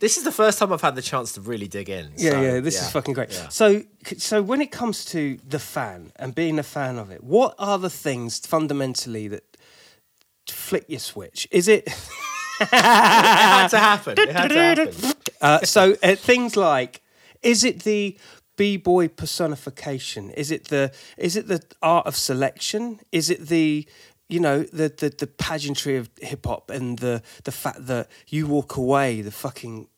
[0.00, 2.12] This is the first time I've had the chance to really dig in.
[2.16, 3.30] Yeah, so, yeah, this is fucking great.
[3.32, 3.48] yeah.
[3.48, 3.82] So,
[4.16, 7.78] so when it comes to the fan and being a fan of it, what are
[7.78, 9.44] the things fundamentally that
[10.48, 11.46] flip your switch?
[11.50, 11.84] Is it
[12.60, 14.14] It had to happen.
[14.18, 15.12] It had to happen.
[15.40, 17.02] uh, so uh, things like?
[17.42, 18.18] Is it the
[18.56, 20.30] b-boy personification?
[20.30, 23.00] Is it the is it the art of selection?
[23.12, 23.86] Is it the
[24.30, 28.46] you know the the, the pageantry of hip hop and the the fact that you
[28.46, 29.88] walk away the fucking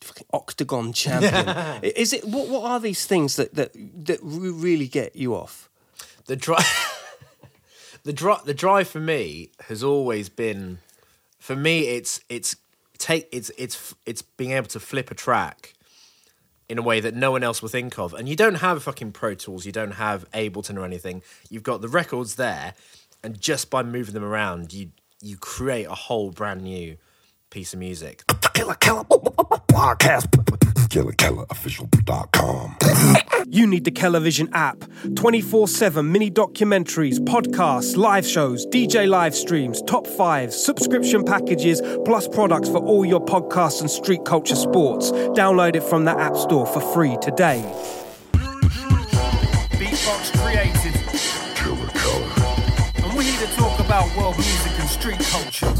[0.00, 1.82] fucking octagon champion?
[1.82, 5.68] is it what what are these things that that that really get you off?
[6.26, 6.64] the drive
[8.04, 10.78] the drive the drive for me has always been
[11.38, 12.56] for me it's it's
[12.98, 15.74] take it's it's it's being able to flip a track
[16.68, 19.12] in a way that no one else will think of and you don't have fucking
[19.12, 22.74] pro tools you don't have ableton or anything you've got the records there
[23.24, 26.96] and just by moving them around you you create a whole brand new
[27.50, 28.22] piece of music
[28.54, 30.26] Killer Killer podcast.
[30.94, 32.76] KillerKillerOfficial.com.
[33.48, 34.84] You need the Television app.
[35.16, 42.28] 24 7 mini documentaries, podcasts, live shows, DJ live streams, top fives, subscription packages, plus
[42.28, 45.10] products for all your podcasts and street culture sports.
[45.10, 47.60] Download it from the App Store for free today.
[54.16, 55.72] World music and street culture.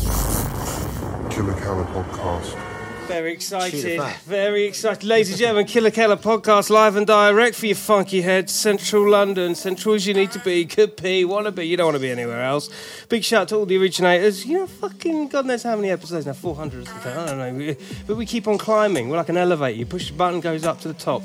[1.30, 2.63] Killer Killer podcast.
[3.06, 4.00] Very excited.
[4.24, 5.04] Very excited.
[5.04, 8.50] Ladies and gentlemen, Killer Keller podcast live and direct for your funky heads.
[8.52, 9.54] Central London.
[9.54, 10.64] Central as you need to be.
[10.64, 11.24] Could be.
[11.26, 11.66] Want to be.
[11.66, 12.70] You don't want to be anywhere else.
[13.10, 14.46] Big shout out to all the originators.
[14.46, 16.32] You know, fucking God knows how many episodes now.
[16.32, 17.12] 400 or something.
[17.12, 17.76] I don't know.
[18.06, 19.10] But we keep on climbing.
[19.10, 19.76] We're like an elevator.
[19.76, 21.22] You push the button, goes up to the top.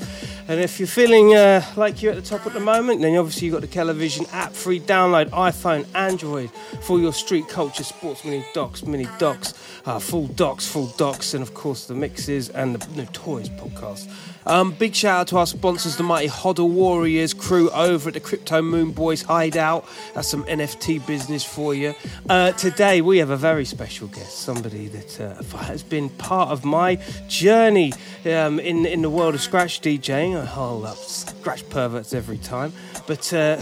[0.49, 3.45] And if you're feeling uh, like you're at the top at the moment, then obviously
[3.45, 4.51] you've got the Television app.
[4.51, 5.29] Free download.
[5.29, 9.53] iPhone, Android for your street culture, sports mini docs, mini docs,
[9.85, 14.09] uh, full docs, full docs, and of course the mixes and the Notorious podcast.
[14.45, 18.19] Um, big shout out to our sponsors, the mighty Hodder Warriors crew over at the
[18.19, 19.87] Crypto Moon Boys Hideout.
[20.13, 21.93] That's some NFT business for you.
[22.27, 26.65] Uh, today we have a very special guest, somebody that uh, has been part of
[26.65, 26.95] my
[27.27, 27.93] journey
[28.25, 30.35] um, in in the world of scratch DJing.
[30.35, 32.73] I up scratch perverts every time,
[33.07, 33.31] but.
[33.33, 33.61] Uh,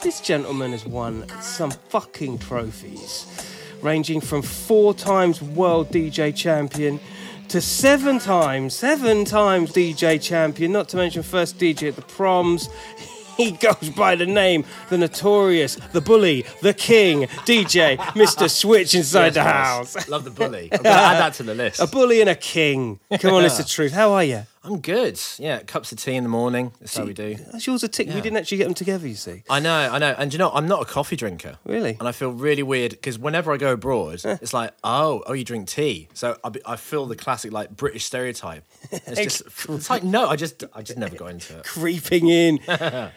[0.00, 3.26] this gentleman has won some fucking trophies,
[3.82, 7.00] ranging from four times world DJ champion
[7.48, 12.68] to seven times, seven times DJ champion, not to mention first DJ at the proms.
[13.38, 18.50] He goes by the name, the notorious, the bully, the king, DJ, Mr.
[18.50, 20.08] Switch inside the Yes, house.
[20.08, 22.98] love the bully i'm gonna add that to the list A bully and a king.
[23.20, 23.92] Come on, it's the truth.
[23.92, 24.42] How are you?
[24.68, 27.82] I'm good yeah cups of tea in the morning that's how we do That's yours
[27.82, 28.08] a tick.
[28.08, 29.42] We didn't actually get them together, you see.
[29.50, 30.14] I know, I know.
[30.18, 31.58] And you know, I'm not a coffee drinker.
[31.64, 31.96] Really?
[31.98, 35.44] And I feel really weird because whenever I go abroad, it's like, oh, oh, you
[35.44, 36.08] drink tea.
[36.14, 38.64] So I, be- I feel the classic like British stereotype.
[38.92, 41.64] It's just, it's like, no, I just, I just never got into it.
[41.64, 42.60] creeping in.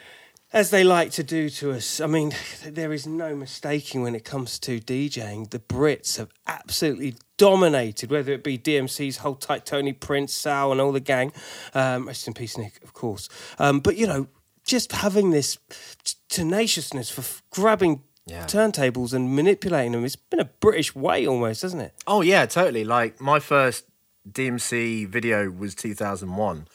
[0.53, 2.01] As they like to do to us.
[2.01, 2.33] I mean,
[2.65, 5.49] there is no mistaking when it comes to DJing.
[5.49, 10.79] The Brits have absolutely dominated, whether it be DMC's Hold Tight Tony, Prince, Sal, and
[10.79, 11.33] all the gang.
[11.73, 13.29] Um, rest in peace, Nick, of course.
[13.57, 14.27] Um, but, you know,
[14.63, 15.57] just having this
[16.03, 18.45] t- tenaciousness for f- grabbing Yeah.
[18.45, 21.95] turntables and manipulating them, it's been a British way almost, hasn't it?
[22.05, 22.83] Oh yeah, totally.
[22.83, 23.85] Like my first
[24.31, 26.67] DMC video was 2001,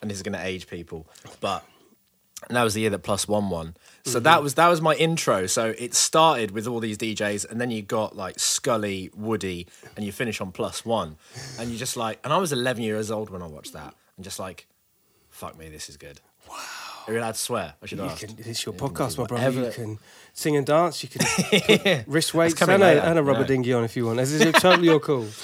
[0.00, 1.06] and this is going to age people,
[1.40, 1.64] but
[2.48, 3.76] and that was the year that Plus One won.
[4.04, 4.24] So mm-hmm.
[4.24, 5.46] that was that was my intro.
[5.46, 9.66] So it started with all these DJs, and then you got like Scully, Woody,
[9.96, 11.16] and you finish on Plus One,
[11.58, 14.24] and you just like, and I was 11 years old when I watched that, and
[14.24, 14.66] just like,
[15.30, 16.20] fuck me, this is good.
[16.48, 16.56] Wow.
[17.06, 17.74] Are you allowed to swear?
[17.82, 18.26] I should You ask.
[18.26, 19.50] can, it's your podcast, my brother.
[19.50, 19.98] You can
[20.32, 21.02] sing and dance.
[21.02, 23.46] You can wrist weights and a, and a rubber yeah.
[23.46, 24.18] dinghy on if you want.
[24.18, 25.26] This is totally your call.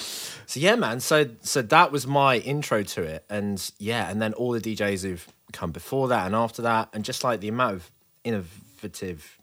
[0.51, 0.99] So yeah, man.
[0.99, 5.03] So so that was my intro to it, and yeah, and then all the DJs
[5.03, 7.91] who've come before that and after that, and just like the amount of
[8.23, 9.37] innovative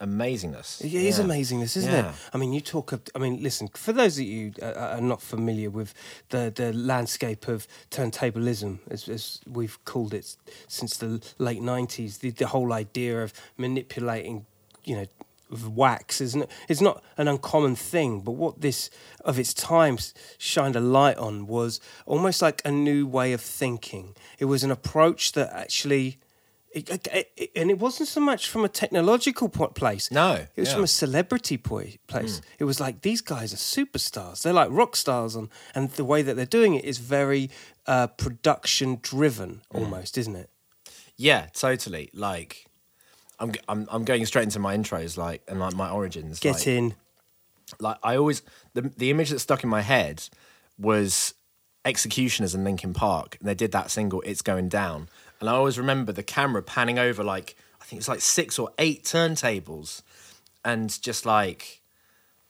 [0.00, 0.84] amazingness.
[0.84, 1.24] It is Yeah.
[1.24, 2.10] amazing, this isn't Yeah.
[2.10, 2.14] it?
[2.34, 2.92] I mean, you talk.
[2.92, 3.68] Of, I mean, listen.
[3.68, 5.94] For those of you uh, are not familiar with
[6.28, 10.36] the the landscape of turntablism, as, as we've called it
[10.68, 14.44] since the late nineties, the, the whole idea of manipulating,
[14.84, 15.06] you know,
[15.50, 16.50] of wax isn't it?
[16.68, 18.20] It's not an uncommon thing.
[18.20, 18.90] But what this
[19.24, 19.96] of its time
[20.36, 24.14] shined a light on was almost like a new way of thinking.
[24.38, 26.18] It was an approach that actually.
[26.76, 30.10] It, it, it- and it wasn't so much from a technological po- place.
[30.10, 30.74] No, it was yeah.
[30.74, 32.42] from a celebrity place.
[32.58, 34.42] It was like these guys are superstars.
[34.42, 37.50] They're like rock stars, on, and the way that they're doing it is very
[37.86, 40.50] uh, production driven, almost, isn't it?
[41.16, 42.10] Yeah, totally.
[42.12, 42.66] Like,
[43.40, 46.40] I'm I'm I'm going straight into my intros, like, and like my origins.
[46.40, 46.94] Get like, in.
[47.80, 48.42] like I always
[48.74, 50.28] the the image that stuck in my head
[50.78, 51.32] was
[51.86, 55.08] X-Ecutioners and Linkin Park, and they did that single "It's Going Down,"
[55.40, 58.70] and I always remember the camera panning over like I think it's like six or
[58.78, 60.02] eight turntables,
[60.64, 61.80] and just like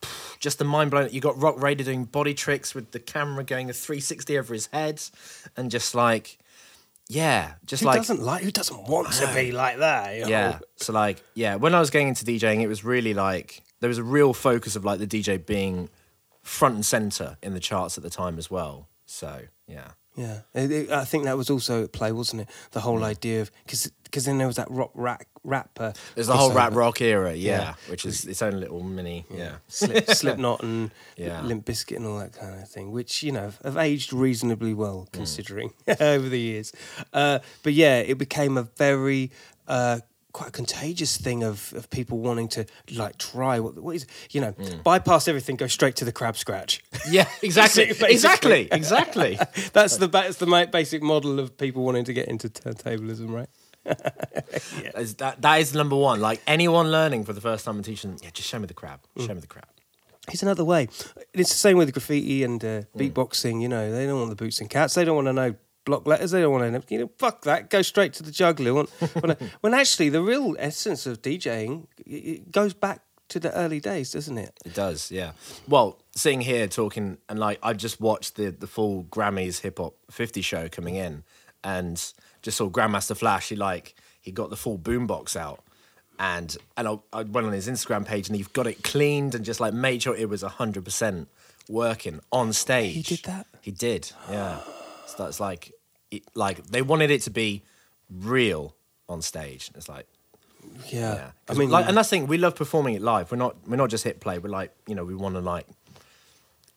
[0.41, 1.12] just the mind blowing.
[1.12, 4.67] You got Roc Raida doing body tricks with the camera going a 360 over his
[4.67, 5.03] head,
[5.56, 6.38] and just like,
[7.09, 8.43] yeah, just Who like doesn't like?
[8.43, 10.17] Who doesn't want to be like that?
[10.17, 10.29] you know?
[10.29, 10.59] yeah.
[10.77, 13.99] So like, yeah, when I was getting into DJing, it was really like there was
[13.99, 15.91] a real focus of like the DJ being
[16.43, 18.88] front and center in the charts at the time as well.
[19.05, 22.49] So yeah, Yeah, It- it- I think that was also at play, wasn't it?
[22.73, 25.93] The whole idea of because then there was that rock rap rapper.
[26.15, 27.75] there's the whole rap rock era, yeah, Yeah.
[27.89, 29.57] which is its own little mini, yeah.
[29.69, 31.43] Slip, Slipknot and Yeah.
[31.43, 34.77] Limp Bizkit and all that kind of thing, which you know have aged reasonably Mm.
[34.77, 36.73] well considering over the years.
[37.12, 39.31] Uh, but yeah, it became a very
[39.69, 40.01] uh,
[40.37, 42.62] quite a contagious thing of, of people wanting to
[43.03, 44.05] like try what what is
[44.35, 44.83] you know Mm.
[44.83, 46.73] bypass everything, go straight to the crab scratch.
[47.17, 47.85] Yeah, exactly,
[48.17, 49.33] exactly, exactly.
[49.73, 50.47] that's the that's the
[50.81, 53.49] basic model of people wanting to get into turntablism, right?
[54.97, 56.21] Is that that is number one.
[56.21, 59.00] Like anyone learning for the first time and teaching, yeah, just show me the crab,
[59.19, 59.67] show me the crab.
[60.33, 60.88] It's another way.
[61.33, 62.87] It's the same with graffiti and uh, Mm.
[62.99, 63.62] beatboxing.
[63.62, 64.94] You know, they don't want the boots and cats.
[64.94, 65.55] They don't want to know
[65.87, 66.33] block letters.
[66.33, 66.94] They don't want to.
[66.94, 67.71] You know, fuck that.
[67.71, 68.75] Go straight to the juggler.
[68.75, 68.87] When,
[69.21, 74.12] when, when actually, the real essence of DJing it- goes back to the early days,
[74.12, 74.53] doesn't it?
[74.65, 75.33] It does, yeah.
[75.67, 79.94] Well, sitting here talking and like I just watched the the full Grammys Hip Hop
[80.11, 81.25] 50 show coming in
[81.65, 81.97] and
[82.43, 83.49] just saw Grandmaster Flash.
[83.49, 85.61] He like he got the full boombox out
[86.19, 89.44] and and I, I went on his Instagram page and he got it cleaned and
[89.44, 91.27] just like made sure it was 100%
[91.69, 92.94] working on stage.
[92.94, 93.47] He did that?
[93.61, 94.61] He did, yeah.
[95.06, 95.73] So that's like
[96.35, 97.63] like they wanted it to be
[98.11, 98.75] real
[99.09, 99.71] on stage.
[99.75, 100.07] It's like
[100.89, 101.15] Yeah.
[101.15, 102.27] yeah, I mean, like, and that's the thing.
[102.27, 103.31] We love performing it live.
[103.31, 103.57] We're not.
[103.69, 104.39] We're not just hit play.
[104.39, 105.67] We're like, you know, we want to like,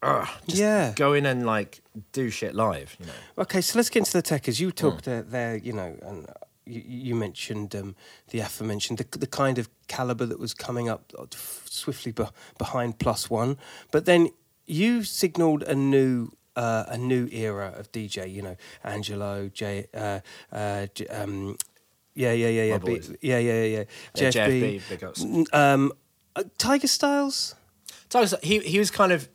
[0.01, 0.93] uh, just Yeah.
[0.95, 1.81] go in and like
[2.11, 2.95] do shit live.
[2.99, 3.13] You know,
[3.43, 4.47] Okay, so let's get into the tech.
[4.47, 5.11] As you talked Hmm.
[5.11, 6.33] uh, there, you know, and uh,
[6.65, 7.95] you, you mentioned um,
[8.29, 11.25] the aforementioned the, the kind of caliber that was coming up uh,
[11.65, 12.25] swiftly be-
[12.57, 13.57] behind Plus One,
[13.91, 14.29] but then
[14.67, 16.31] you signalled a new.
[16.59, 20.19] Uh, a new era of DJ, you know, Angelo, J, uh,
[20.51, 21.55] uh, J, um,
[22.15, 23.83] yeah, yeah, yeah, yeah, B- yeah, yeah, yeah, yeah,
[24.15, 25.25] Yeah, JFB, JFB, big ups.
[25.53, 25.93] Um,
[26.35, 27.55] uh, Tiger Styles,
[28.13, 29.29] was- he he was kind of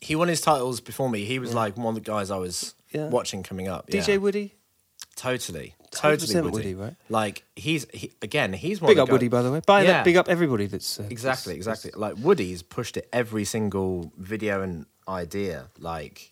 [0.00, 1.24] he won his titles before me.
[1.24, 3.08] He was like one of the guys I was Yeah.
[3.08, 3.88] watching coming up.
[3.90, 4.16] DJ yeah.
[4.18, 4.54] Woody,
[5.16, 6.50] totally, totally Woody.
[6.56, 6.94] Woody, right?
[7.08, 9.60] Like he's he, again, he's one big up Woody, by the way.
[9.66, 9.92] By Yeah.
[9.92, 12.00] that, big up everybody that's uh, Exactly, that's- exactly.
[12.00, 15.68] Like Woody's pushed it every single video and idea.
[15.78, 16.29] Like,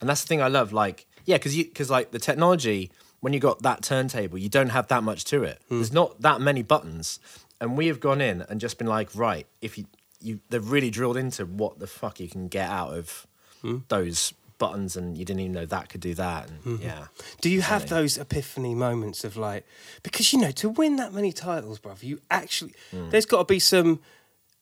[0.00, 0.72] and that's the thing I love.
[0.72, 4.70] Like, yeah, because you because like the technology when you got that turntable, you don't
[4.70, 5.60] have that much to it.
[5.68, 5.76] Hmm.
[5.76, 7.20] There's not that many buttons,
[7.60, 9.86] and we have gone in and just been like, right, if you
[10.20, 13.26] you they've really drilled into what the fuck you can get out of
[13.62, 13.78] hmm.
[13.88, 16.48] those buttons, and you didn't even know that could do that.
[16.48, 16.76] And hmm.
[16.82, 17.06] yeah,
[17.40, 19.66] Do you have those epiphany moments of like,
[20.02, 23.58] because you know, to win that many titles, brother, you actually, there's got to be
[23.58, 24.00] some,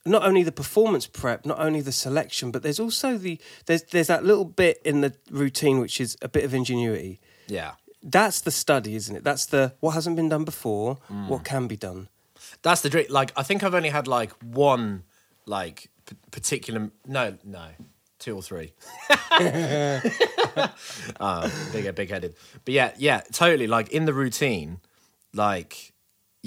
[0.09, 4.07] not only the performance prep, not only the selection, but there's also the, there's, there's
[4.09, 7.21] that little bit in the routine which is a bit of ingenuity.
[7.47, 7.73] yeah.
[8.01, 9.25] That's the study, isn't it?
[9.25, 12.09] That's the what hasn't been done before, what can be done.
[12.63, 13.07] That's the dream.
[13.11, 15.03] Like, I think I've only had like one,
[15.47, 16.93] like p- particular.
[17.05, 17.67] No, no,
[18.21, 18.73] two or three.
[21.21, 22.37] uh, big, big headed.
[22.65, 23.67] But yeah, yeah, totally.
[23.67, 24.81] Like in the routine,
[25.35, 25.93] like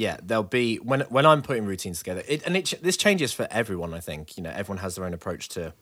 [0.02, 2.24] yeah, there'll be when when I'm putting routines together.
[2.28, 3.94] It, and it this changes for everyone.
[3.94, 5.74] I think you know everyone has their own approach to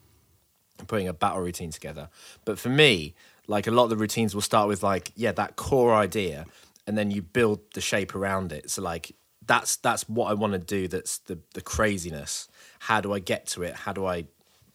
[0.88, 2.10] putting a battle routine together.
[2.44, 3.16] But for me,
[3.48, 6.46] like a lot of the routines will start with like, yeah, that core idea,
[6.86, 8.70] and then you build the shape around it.
[8.70, 9.14] So like
[9.48, 10.90] that's that's what I want to do.
[10.90, 12.50] That's the the craziness.
[12.80, 13.74] How do I get to it?
[13.74, 14.26] How do I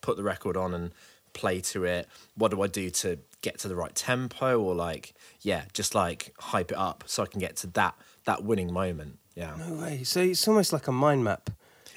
[0.01, 0.91] put the record on and
[1.35, 2.09] play to it?
[2.35, 4.59] What do I do to get to the right tempo?
[4.59, 8.43] Or like, yeah, just like hype it up so I can get to that that
[8.43, 9.19] winning moment.
[9.35, 9.55] Yeah.
[9.57, 10.05] No way.
[10.05, 11.51] So it's almost like a mind map.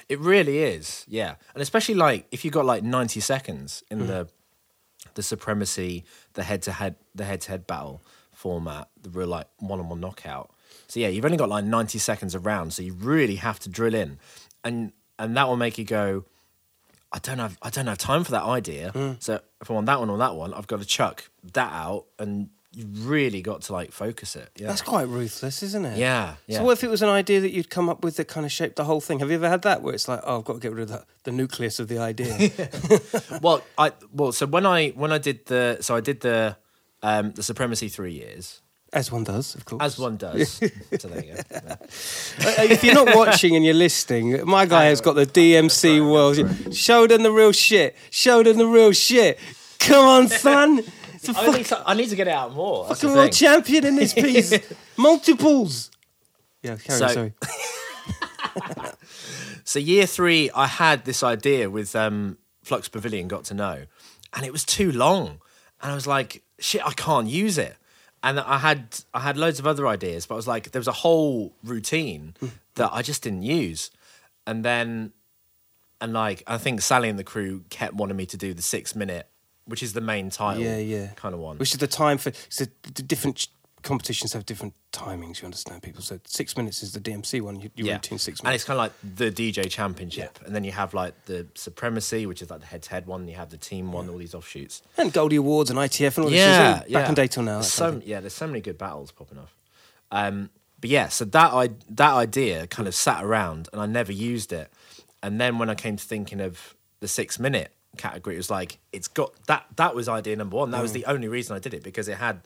[0.08, 4.06] It really is, yeah, and especially like if you got like ninety seconds in hmm.
[4.06, 4.28] the
[5.14, 8.02] the supremacy, the head to head, the head to head battle
[8.32, 10.50] format, the real like one on one knockout.
[10.86, 13.94] So yeah, you've only got like ninety seconds around, so you really have to drill
[13.94, 14.18] in,
[14.64, 16.24] and and that will make you go.
[17.12, 18.92] I don't have I don't have time for that idea.
[18.92, 19.12] Hmm.
[19.18, 22.06] So if I want that one or that one, I've got to chuck that out,
[22.18, 24.50] and you really got to like focus it.
[24.56, 25.98] Yeah, That's quite ruthless, isn't it?
[25.98, 26.58] yeah, yeah.
[26.58, 28.52] So what if it was an idea that you'd come up with that kind of
[28.52, 29.18] shaped the whole thing?
[29.18, 30.88] Have you ever had that where it's like, oh, I've got to get rid of
[30.90, 32.50] the, the nucleus of the idea?
[33.42, 36.56] well, I well, so when I when I did the so I did the
[37.02, 39.82] um the supremacy three years As one does, of course.
[39.82, 40.48] as one does.
[41.00, 41.40] so there you go.
[41.50, 41.76] Yeah.
[41.80, 46.36] Uh, if you're not watching and you're listening, my guy has got the DMC world.
[46.74, 47.96] Show them the real shit.
[48.10, 49.38] Show them the real shit.
[49.80, 50.82] Come on, son.
[51.22, 52.86] It's I need, to, I need to get it out more.
[52.88, 54.58] That's fucking world champion in this piece.
[54.96, 55.90] Multiples.
[56.62, 57.32] Yeah, carry on, sorry.
[59.68, 63.84] So year three, I had this idea with um, Flux Pavilion, got to know,
[64.32, 65.42] and it was too long,
[65.82, 67.76] and I was like, shit, I can't use it.
[68.22, 70.88] And I had I had loads of other ideas, but I was like, there was
[70.88, 72.34] a whole routine
[72.76, 73.90] that I just didn't use,
[74.46, 75.12] and then,
[76.00, 78.96] and like I think Sally and the crew kept wanting me to do the six
[78.96, 79.28] minute,
[79.68, 81.06] which is the main title, Yeah, yeah.
[81.14, 81.58] kind of one.
[81.58, 83.46] Which is the time for so the different
[83.82, 85.40] competitions have different timings.
[85.40, 86.02] You understand, people.
[86.02, 87.60] So six minutes is the DMC one.
[87.60, 90.38] You, your routine six minutes, And it's kind of like the DJ championship.
[90.44, 93.28] And then you have like the supremacy, which is like the head to head one.
[93.28, 94.82] You have the team one, all these offshoots.
[94.96, 96.38] And, Goldie Awards and ITF and all this.
[96.38, 97.08] Yeah, Back yeah.
[97.08, 97.60] in day till now.
[97.60, 99.54] There's so yeah, there's so many good battles popping off.
[100.10, 104.12] Um, but yeah, so that I that idea kind of sat around, and I never
[104.12, 104.72] used it.
[105.22, 108.78] And then when I came to thinking of the six minute category, it was like
[108.92, 109.66] it's got that.
[109.76, 110.70] That was idea number one.
[110.70, 110.94] That was Mm.
[110.94, 112.40] the only reason I did it because it had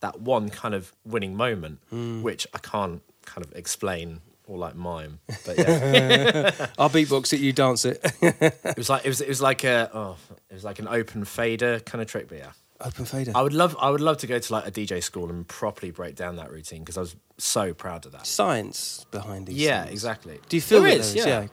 [0.00, 2.22] that one kind of winning moment, Mm.
[2.22, 5.18] which I can't kind of explain or like mime.
[5.46, 6.66] But yeah.
[6.78, 7.98] I'll beatbox it, you dance it.
[8.22, 10.16] It was like it was it was like a oh
[10.50, 12.52] it was like an open fader kind of trick, but yeah.
[12.80, 13.32] Open fader.
[13.34, 15.90] I would love I would love to go to like a DJ school and properly
[15.90, 18.26] break down that routine because I was so proud of that.
[18.26, 19.56] Science behind these.
[19.56, 19.92] Yeah, things.
[19.94, 20.38] exactly.
[20.48, 21.14] Do you feel There is, is?
[21.16, 21.26] yeah.
[21.26, 21.46] yeah.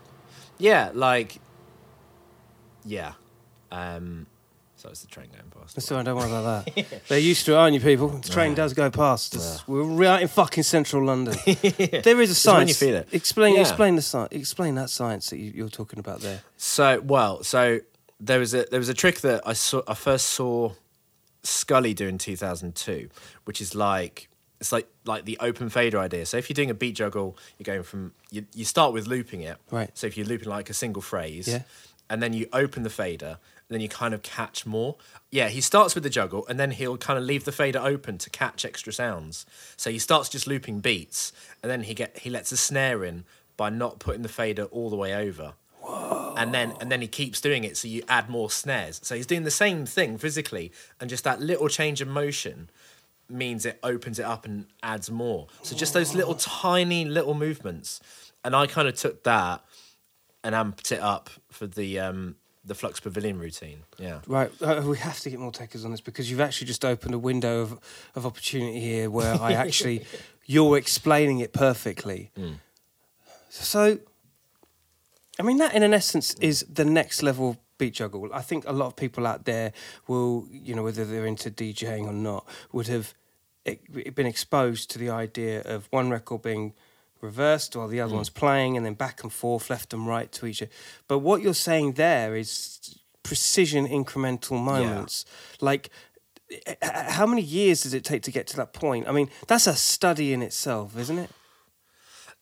[0.59, 1.39] Yeah, like
[2.85, 3.13] yeah.
[3.73, 4.27] Um
[4.75, 5.75] so it's the train going past.
[5.75, 7.03] That's all right, don't worry about that.
[7.07, 8.09] They're used to it, aren't you, people?
[8.09, 9.33] The train does go past.
[9.35, 11.35] It's- We're right in fucking central London.
[11.45, 12.79] There is a It's when you science.
[12.79, 13.07] feel it.
[13.13, 13.61] Explain, Yeah.
[13.61, 14.29] explain the science.
[14.33, 16.41] Explain that science that you, you're talking about there.
[16.57, 17.79] So well, so
[18.19, 20.73] there was a there was a trick that I saw I first saw
[21.43, 23.09] Scully do in two thousand two,
[23.45, 26.25] which is like it's like like the open fader idea.
[26.25, 29.41] So if you're doing a beat juggle, you're going from you, you start with looping
[29.41, 29.57] it.
[29.71, 29.91] Right.
[29.93, 31.63] So if you're looping like a single phrase, Yeah.
[32.09, 33.39] and then you open the fader,
[33.73, 34.95] then you kind of catch more.
[35.31, 38.17] Yeah, he starts with the juggle, and then he'll kind of leave the fader open
[38.19, 39.45] to catch extra sounds.
[39.77, 43.25] So he starts just looping beats, and then he get he lets a snare in
[43.57, 45.53] by not putting the fader all the way over.
[46.35, 48.99] And then and then he keeps doing it so you add more snares.
[49.03, 52.69] So he's doing the same thing physically and just that little change of motion
[53.29, 55.47] means it opens it up and adds more.
[55.61, 57.99] So just those little tiny little movements.
[58.43, 59.63] And i kind of took that
[60.43, 64.97] and amped it up for the um the flux pavilion routine yeah Right, uh, we
[64.97, 67.79] have to get more takers on this because you've actually just opened a window of,
[68.15, 70.05] of opportunity here where I actually,
[70.45, 72.31] you're explaining it perfectly.
[73.49, 73.99] So,
[75.39, 78.29] I mean, that in an essence is the next level of beat juggle.
[78.33, 79.73] I think a lot of people out there
[80.07, 83.13] will, you know, whether they're into DJing or not, would have
[83.65, 86.73] e- been exposed to the idea of one record being
[87.23, 88.17] reversed while the other hmm.
[88.17, 90.71] one's playing and then back and forth, left and right to each other.
[91.07, 95.25] But what you're saying there is precision incremental moments.
[95.61, 95.89] Like,
[96.51, 99.07] h- h- how many years does it take to get to that point?
[99.07, 101.29] I mean, that's a study in itself, isn't it?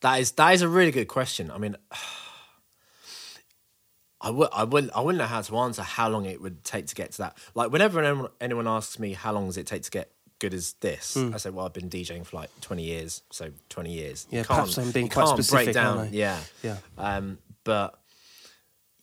[0.01, 1.51] That is that is a really good question.
[1.51, 1.75] I mean,
[4.21, 6.87] I would I wouldn't I wouldn't know how to answer how long it would take
[6.87, 7.37] to get to that.
[7.55, 10.11] Like whenever anyone, anyone asks me how long does it take to get
[10.41, 11.33] good as this, Hmm.
[11.33, 14.27] I said, well, I've been DJing for like twenty years, so twenty years.
[14.29, 16.77] Yeah, You can't- perhaps I'm being quite specific, Break down, yeah, Yeah.
[16.97, 17.97] Um, but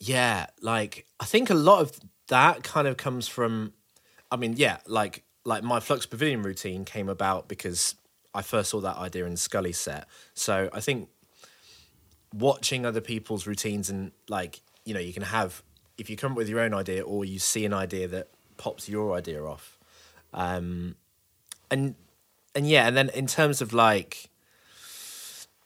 [0.00, 1.92] yeah, like I think a lot of
[2.28, 3.72] that kind of comes from.
[4.30, 7.94] I mean, yeah, like like my Flux Pavilion routine came about because
[8.34, 10.06] I first saw that idea in Scully's set.
[10.34, 11.08] So I think
[12.34, 15.62] watching other people's routines and like you know you can have
[15.96, 18.28] if you come up with your own idea or you see an idea that
[18.58, 19.78] pops your idea off
[20.34, 20.94] um
[21.70, 21.94] and
[22.54, 24.30] and yeah and then in terms of like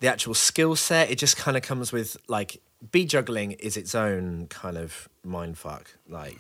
[0.01, 3.95] the actual skill set it just kind of comes with like beat juggling is its
[3.95, 6.39] own kind of mind fuck like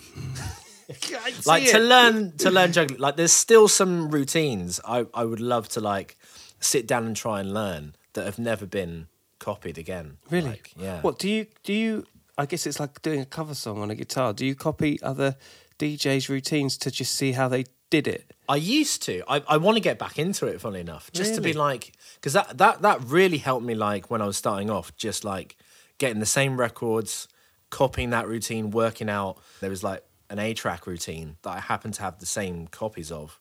[1.47, 5.69] like to learn to learn juggling like there's still some routines i i would love
[5.69, 6.17] to like
[6.61, 9.07] sit down and try and learn that have never been
[9.39, 10.51] copied again Really?
[10.51, 11.73] Like, yeah What do you do?
[11.73, 12.07] You
[12.39, 14.33] I guess it's like doing a cover song on a guitar.
[14.33, 15.37] Do you copy other
[15.79, 18.33] DJs' routines to just see how they did it?
[18.49, 19.23] I used to.
[19.29, 21.59] I, I want to get back into it, funnily enough, just to be Really?
[21.59, 23.75] like, because that, that that really helped me.
[23.75, 25.57] Like when I was starting off, just like
[25.99, 27.29] getting the same records,
[27.71, 29.37] copying that routine, working out.
[29.61, 33.39] There was like an A-Trak routine that I happened to have the same copies of,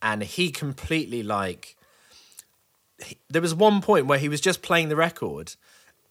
[0.00, 1.76] and he completely like.
[3.04, 5.54] he- there was one point where he was just playing the record.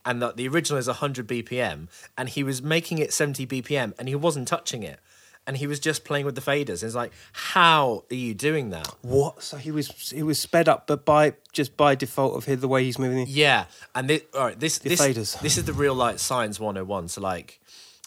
[0.04, 1.88] And that the original is 100 BPM,
[2.18, 5.00] and he was making it 70 BPM, and he wasn't touching it,
[5.48, 6.84] and he was just playing with the faders.
[6.84, 8.88] It's like, how are you doing that?
[9.02, 9.42] What?
[9.42, 12.84] So he was he was sped up, but by just by default of the way
[12.84, 13.26] he's moving.
[13.28, 15.40] Yeah, and this, all right, this this faders.
[15.42, 17.10] this is the real like science 101.
[17.10, 17.60] So like,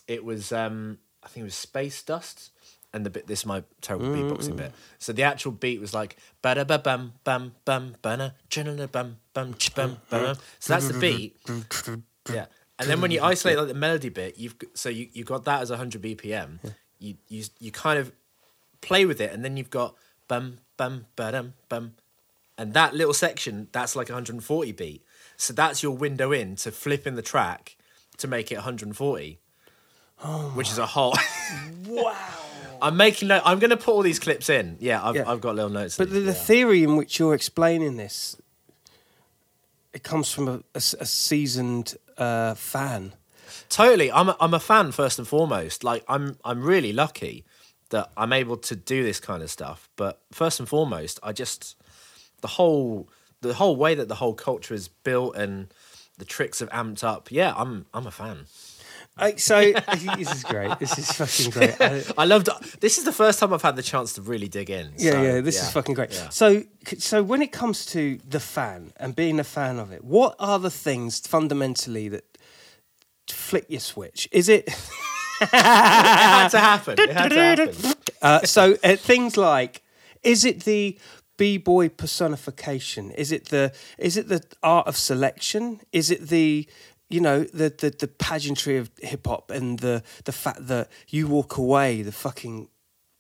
[0.07, 2.51] it was um I think it was Space Dust,
[2.93, 4.73] and the bit this is my terrible beatboxing bit.
[4.99, 8.35] So the actual beat was like ba da ba bum bum bum bana
[8.93, 10.37] bum bum ch bum bum.
[10.61, 11.37] So that's the beat.
[12.33, 12.47] Yeah.
[12.79, 15.63] And then when you isolate like the melody bit, you've so you you got that
[15.63, 16.59] as 100 BPM.
[17.05, 18.13] You you you kind of
[18.81, 19.95] play with it, and then you've got
[20.29, 21.95] bum bum ba-dum bum,
[22.57, 25.03] and that little section that's like 140 beat.
[25.37, 27.77] So that's your window in to flip in the track
[28.19, 29.39] to make it 140,
[30.55, 31.15] which is a whole.
[31.87, 32.17] Wow.
[32.83, 33.43] I'm making note.
[33.45, 34.77] I'm going to put all these clips in.
[34.81, 35.31] Yeah, I've, Yeah.
[35.31, 35.97] I've got little notes.
[35.97, 36.33] But the, the yeah.
[36.33, 38.37] theory in which you're explaining this,
[39.93, 43.13] it comes from a seasoned uh, fan.
[43.69, 44.11] Totally.
[44.13, 45.85] I'm a, I'm a fan first and foremost.
[45.85, 47.45] Like I'm I'm really lucky
[47.91, 49.89] that I'm able to do this kind of stuff.
[49.97, 51.77] But first and foremost, I just
[52.41, 53.09] the whole
[53.41, 55.69] the whole way that the whole culture is built and
[56.19, 57.31] the tricks have amped up.
[57.31, 58.47] Yeah, I'm I'm a fan.
[59.17, 59.73] I, so
[60.17, 60.77] this is great.
[60.81, 61.81] This is fucking great.
[61.81, 62.49] I- I loved.
[62.81, 64.93] This is the first time I've had the chance to really dig in.
[64.97, 65.41] yeah, so, yeah.
[65.41, 66.13] This yeah, is fucking great.
[66.13, 66.29] yeah.
[66.31, 66.65] So,
[66.99, 70.59] so when it comes to the fan and being a fan of it, what are
[70.59, 72.34] the things fundamentally that
[73.29, 74.29] flick your switch?
[74.33, 74.69] Is it?
[75.41, 76.95] It had to happen.
[76.97, 77.95] It had to happen.
[78.23, 79.83] Uh, so uh, things like,
[80.23, 80.97] is it the
[81.37, 83.11] b-boy personification?
[83.11, 85.81] Is it the is it the art of selection?
[85.93, 86.67] Is it the
[87.11, 91.27] you know the the, the pageantry of hip hop and the the fact that you
[91.27, 92.69] walk away the fucking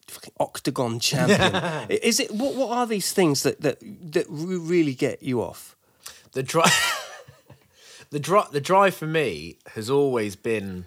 [0.09, 1.91] fucking octagon champion?
[1.91, 5.77] is it what what are these things that that that really get you off?
[6.35, 6.73] the drive
[8.11, 10.87] the drive the drive for me has always been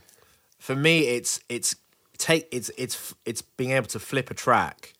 [0.59, 1.75] for me it's it's
[2.17, 4.93] take it's it's it's being able to flip a track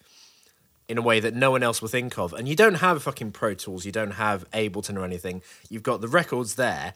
[0.87, 2.31] in a way that no one else will think of.
[2.33, 5.41] And you don't have fucking pro tools you don't have ableton or anything.
[5.69, 6.93] You've got the records there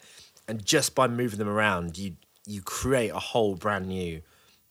[0.48, 4.22] and just by moving them around you you create a whole brand new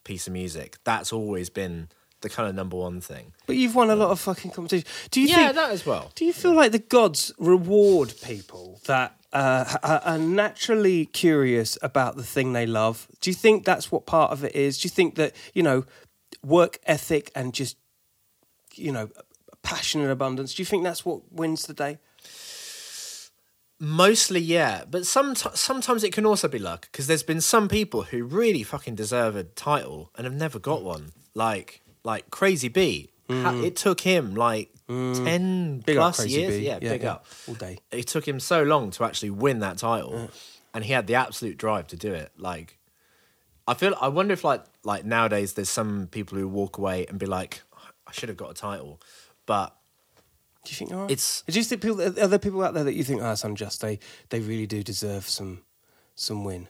[0.04, 0.78] piece of music.
[0.84, 1.90] That's always been
[2.22, 3.34] the kind of number one thing.
[3.48, 4.92] But you've won a lot of fucking competitions.
[5.10, 6.12] Do you yeah think that as well.
[6.16, 12.24] Do you feel like the gods reward people that uh, are- naturally curious about the
[12.24, 13.08] thing they love?
[13.22, 14.80] Do you think that's what part of it is?
[14.80, 15.86] Do you think that you know
[16.44, 17.78] work ethic and just
[18.76, 19.10] you know
[19.64, 20.54] passion and abundance?
[20.54, 22.00] Do you think that's what wins the day?
[23.84, 28.04] Mostly, yeah, but some sometimes it can also be luck because there's been some people
[28.04, 31.14] who really fucking deserve a title and have never got one.
[31.34, 33.64] Like like Crazy B, Ha- mm.
[33.64, 35.24] it took him like mm.
[35.24, 36.58] ten Big up plus Crazy years.
[36.58, 36.66] B.
[36.66, 37.12] Yeah, Yeah, big yeah.
[37.14, 37.78] up All day.
[37.92, 40.30] It took him so long to actually win that title,
[40.74, 42.32] and he had the absolute drive to do it.
[42.38, 42.78] Like,
[43.68, 47.18] I feel I wonder if like like nowadays there's some people who walk away and
[47.20, 47.62] be like,
[48.08, 49.00] I should have got a title,
[49.46, 49.76] but
[50.66, 51.06] Do you think there are?
[51.06, 53.28] It's- Do you think people are there people out there that you think ah, oh,
[53.30, 53.82] that's unjust?
[53.82, 55.62] They they really do deserve some
[56.16, 56.68] some win.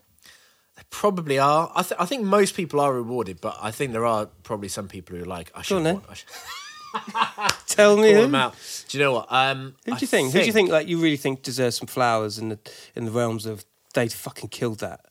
[0.89, 1.72] Probably are.
[1.76, 4.88] I, th- I think most people are rewarded, but I think there are probably some
[4.88, 6.30] people who are like, I should on have I should
[7.67, 8.36] Tell me who.
[8.36, 8.56] out.
[8.89, 9.28] Do you know what?
[9.30, 10.34] Um, Who do you think?
[10.34, 12.60] Who do you think like you really think deserves some flowers in the
[12.96, 13.63] in the realms of
[13.94, 15.06] they fucking killed that?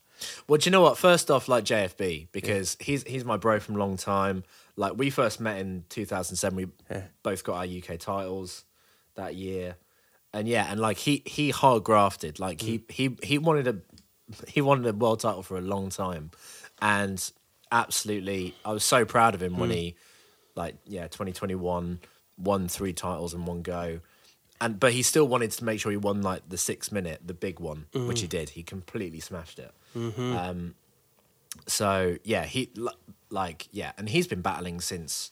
[0.47, 0.99] Well, do you know what?
[0.99, 4.43] First off, like JFB, because he's he's my bro from a long time.
[4.75, 6.55] Like we first met in 2007.
[6.55, 7.01] We Yeah.
[7.23, 8.63] both got our UK titles
[9.15, 9.77] that year,
[10.33, 12.39] and yeah, and like he he hard grafted.
[12.39, 13.77] Like he he he wanted a
[14.47, 16.31] he wanted a world title for a long time,
[16.81, 17.31] and
[17.71, 19.75] absolutely, I was so proud of him when hmm.
[19.75, 19.95] he
[20.55, 21.99] like yeah 2021
[22.37, 23.99] won three titles in one go.
[24.59, 27.33] And but he still wanted to make sure he won like the six minute, the
[27.33, 28.31] big one, which he mm.
[28.31, 28.49] did.
[28.49, 29.71] He completely smashed it.
[29.97, 30.37] Mm-hmm.
[30.37, 30.75] Um,
[31.67, 32.69] so yeah, he
[33.31, 35.31] like yeah, and he's been battling since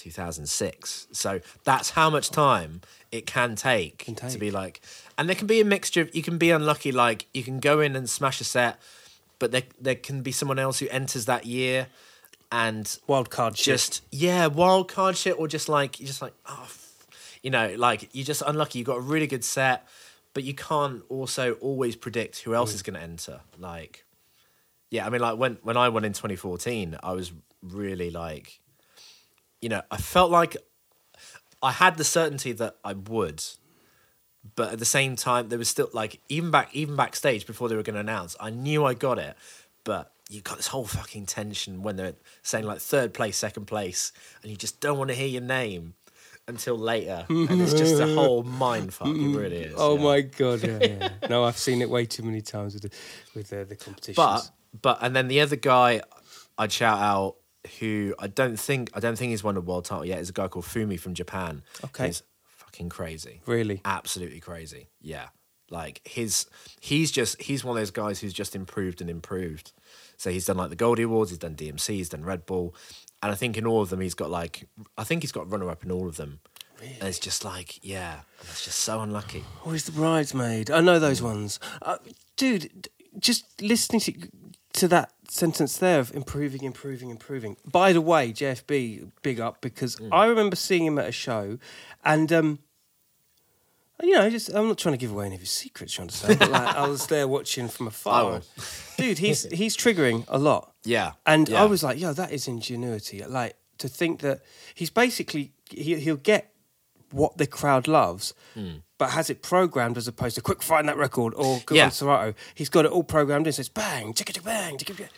[0.00, 1.08] 2006.
[1.12, 2.34] So that's how much oh.
[2.34, 2.80] time
[3.12, 4.80] it can take, Can to be like,
[5.18, 6.02] and there can be a mixture.
[6.02, 8.80] of You can be unlucky, like you can go in and smash a set,
[9.38, 11.88] but there there can be someone else who enters that year,
[12.52, 13.64] and Wild card shit.
[13.64, 17.06] just yeah, wild card shit, or just like you're just like oh, f-,
[17.42, 18.78] you know, like you're just unlucky.
[18.78, 19.86] You got a really good set,
[20.34, 22.76] but you can't also always predict who else mm.
[22.76, 23.40] is going to enter.
[23.58, 24.04] Like,
[24.90, 27.32] yeah, I mean, like when when I went in 2014, I was
[27.62, 28.60] really like,
[29.60, 30.56] you know, I felt like
[31.62, 33.44] I had the certainty that I would.
[34.56, 37.76] But at the same time, there was still like even back even backstage before they
[37.76, 39.36] were going to announce, I knew I got it,
[39.84, 44.12] but you got this whole fucking tension when they're saying like third place, second place,
[44.42, 45.94] and you just don't want to hear your name
[46.48, 49.08] until later, and it's just a whole mind fuck.
[49.08, 49.74] It really is.
[49.76, 50.02] Oh yeah.
[50.02, 50.62] my god!
[50.62, 51.08] Yeah, yeah.
[51.28, 52.90] no, I've seen it way too many times with the,
[53.34, 54.16] with uh, the competitions.
[54.16, 56.00] But but and then the other guy
[56.56, 57.36] I'd shout out
[57.78, 60.32] who I don't think I don't think he's won a world title yet is a
[60.32, 61.62] guy called Fumi from Japan.
[61.84, 62.06] Okay.
[62.06, 63.40] He's fucking crazy.
[63.46, 63.80] Really?
[63.84, 64.88] Absolutely crazy.
[65.00, 65.28] Yeah.
[65.70, 66.46] Like his
[66.80, 69.72] he's just he's one of those guys who's just improved and improved.
[70.16, 72.74] So he's done like the Goldie Awards, he's done DMC, he's done Red Bull,
[73.22, 74.66] and I think in all of them he's got like
[74.98, 76.40] I think he's got runner up in all of them.
[76.80, 76.94] Really?
[76.98, 79.44] And it's just like yeah, that's just so unlucky.
[79.64, 80.70] Or is the bridesmaid?
[80.70, 81.60] I know those ones.
[81.82, 81.98] Uh,
[82.36, 84.14] dude, just listening to,
[84.72, 87.56] to that sentence there of improving, improving, improving.
[87.64, 91.58] By the way, JFB, big up, because I remember seeing him at a show
[92.04, 92.58] and, um,
[94.02, 96.38] you know, just I'm not trying to give away any of his secrets, you understand?
[96.38, 98.40] But like, I was there watching from afar.
[98.96, 100.72] Dude, he's he's triggering a lot.
[100.84, 101.62] Yeah, And yeah.
[101.62, 103.22] I was like, yo, that is ingenuity.
[103.22, 104.40] Like to think that
[104.74, 106.49] he's basically he, he'll get
[107.10, 108.78] what the crowd loves, Hmm.
[108.98, 111.86] but has it programmed as opposed to quick find that record or go Yeah.
[111.86, 112.34] on Serato.
[112.54, 113.52] He's got it all programmed in.
[113.52, 115.08] So it's bang, chicka bang, chicka.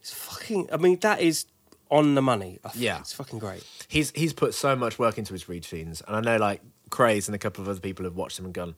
[0.00, 0.68] It's fucking.
[0.72, 1.46] I mean, that is
[1.90, 2.58] on the money.
[2.64, 2.98] I Yeah.
[3.00, 3.62] it's fucking great.
[3.88, 7.34] he's he's put so much work into his routines, and I know like Craze and
[7.34, 8.74] a couple of other people have watched him and gone,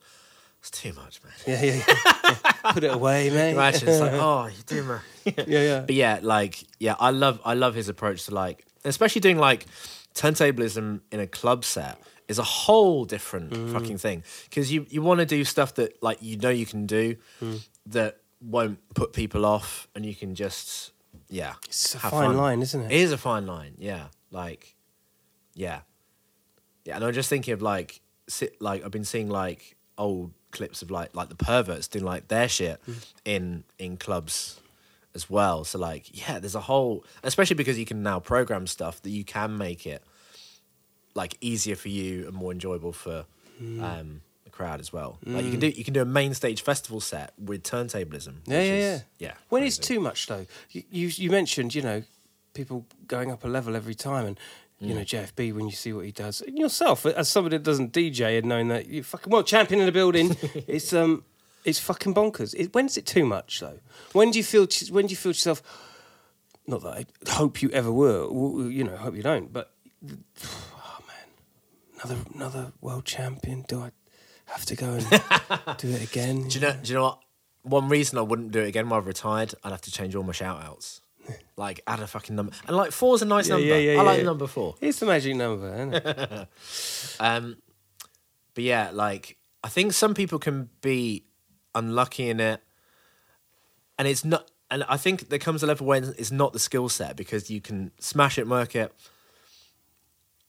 [0.59, 1.83] "It's too much, man." Yeah, yeah.
[1.87, 2.35] yeah.
[2.43, 2.71] Yeah.
[2.73, 3.51] Put it away, mate.
[3.53, 5.79] Imagine it's like, "Oh, you do, man." yeah, yeah.
[5.81, 9.65] But yeah, like yeah, I love I love his approach to like, especially doing like
[10.13, 11.97] turntablism in a club set
[12.29, 13.73] is a whole different Mm.
[13.73, 16.85] fucking thing because you you want to do stuff that like you know you can
[16.85, 17.59] do Mm.
[17.87, 20.91] that won't put people off, and you can just
[21.31, 22.37] yeah, It's a fine fun.
[22.37, 22.91] line, isn't it?
[22.91, 24.05] It is a fine line, yeah.
[24.31, 24.75] Like,
[25.53, 25.81] yeah,
[26.85, 26.95] yeah.
[26.95, 30.89] And I'm just thinking of like, sit, like I've been seeing like old clips of
[30.89, 32.95] like like the perverts doing like their shit Mm.
[33.25, 34.59] in in clubs
[35.15, 35.63] as well.
[35.65, 39.23] So like, yeah, there's a whole, especially because you can now program stuff that you
[39.23, 40.03] can make it
[41.21, 43.17] like easier for you and more enjoyable for
[43.61, 43.83] Mm.
[43.91, 44.09] um,
[44.45, 45.11] the crowd as well.
[45.25, 48.35] Like you can do you can do a main stage festival set with turntablism.
[48.45, 49.27] Yeah, yeah, is- yeah.
[49.27, 49.33] yeah.
[49.51, 49.93] When it's crazy.
[49.95, 51.99] too much, though, you, you you mentioned, you know,
[52.53, 52.77] people
[53.15, 54.37] going up a level every time, and
[54.79, 54.97] you Mm.
[54.99, 58.21] know JFB when you see what he does, and yourself as somebody that doesn't DJ
[58.39, 60.27] and knowing that you fucking well champion in the building,
[60.75, 61.11] it's um,
[61.65, 62.51] it's fucking bonkers.
[62.61, 63.79] It, when's it too much though?
[64.13, 64.65] When do you feel?
[64.95, 65.59] When do you feel yourself?
[66.65, 67.03] Not that I
[67.41, 68.21] hope you ever were.
[68.77, 69.65] you know, hope you don't, but
[72.03, 73.65] another another world champion.
[73.67, 73.91] Do I
[74.47, 75.05] have to go and
[75.77, 76.47] do it again?
[76.47, 76.73] Do you know?
[76.81, 77.19] Do you know what?
[77.63, 80.23] One reason I wouldn't do it again while I've retired, I'd have to change all
[80.23, 81.01] my shout outs.
[81.57, 83.67] Like add a fucking number, and like four's a nice Yeah, number.
[83.67, 84.23] yeah, yeah, I like yeah.
[84.23, 84.75] the number four.
[84.79, 86.47] It's the magic number, isn't it?
[87.19, 87.57] Um,
[88.55, 91.25] but yeah, like I think some people can be
[91.75, 92.61] unlucky in it,
[93.99, 94.49] and it's not.
[94.71, 97.59] And I think there comes a level when it's not the skill set because you
[97.59, 98.93] can smash it, work it.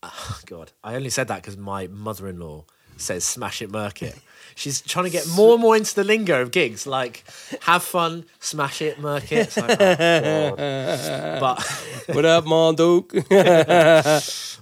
[0.02, 2.64] Oh, God, I only said that because my mother-in-law
[2.96, 4.18] says smash it, murk it.
[4.54, 7.24] She's trying to get more and more into the lingo of gigs, like
[7.62, 9.56] have fun, smash it, murk it.
[9.56, 10.54] Like, oh.
[11.40, 11.62] But
[12.14, 13.10] what up, Monduke?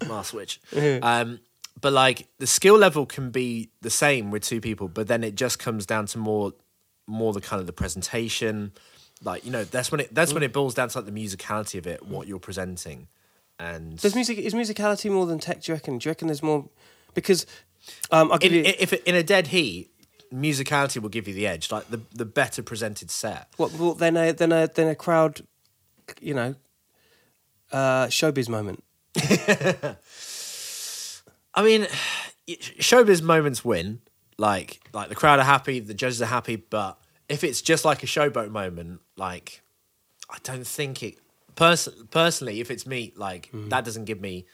[0.09, 0.61] Mar switch.
[1.03, 1.41] Um,
[1.81, 5.35] but like the skill level can be the same with two people, but then it
[5.35, 6.53] just comes down to more,
[7.07, 8.73] more the kind of the presentation.
[9.23, 11.79] Like you know, that's when it that's when it boils down to like the musicality
[11.79, 13.09] of it, what you're presenting,
[13.59, 15.63] and Does music is musicality more than tech?
[15.63, 15.99] Do you reckon?
[15.99, 16.69] Do you reckon there's more?
[17.15, 17.47] Because
[18.11, 19.91] um, I'll give in, you if in a dead heat,
[20.33, 21.71] musicality will give you the edge.
[21.73, 23.49] Like the the better presented set.
[23.57, 25.47] what well, then a then a then a crowd,
[26.21, 26.55] you know,
[27.73, 28.85] uh, showbiz moment.
[31.55, 31.87] I mean,
[32.49, 34.01] showbiz moments win.
[34.37, 38.03] Like like the crowd are happy, the judges are happy, but if it's just like
[38.03, 39.63] a showboat moment, like
[40.31, 41.19] I don't think it.
[41.59, 44.47] Pers- personally, if it's me, like that doesn't give me.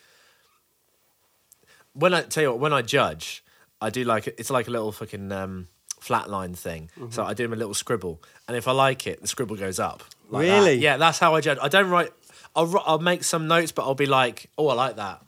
[1.93, 3.45] When I tell you what, when I judge,
[3.81, 5.69] I do like it's like a little fucking um,
[6.01, 6.91] flatline thing.
[7.11, 10.03] So I do a little scribble, and if I like it, the scribble goes up.
[10.31, 10.59] like that.
[10.59, 10.75] Really?
[10.77, 11.59] Yeah, that's how I judge.
[11.61, 12.11] I don't write.
[12.57, 15.23] I'll I'll make some notes, but I'll be like, oh, I like that.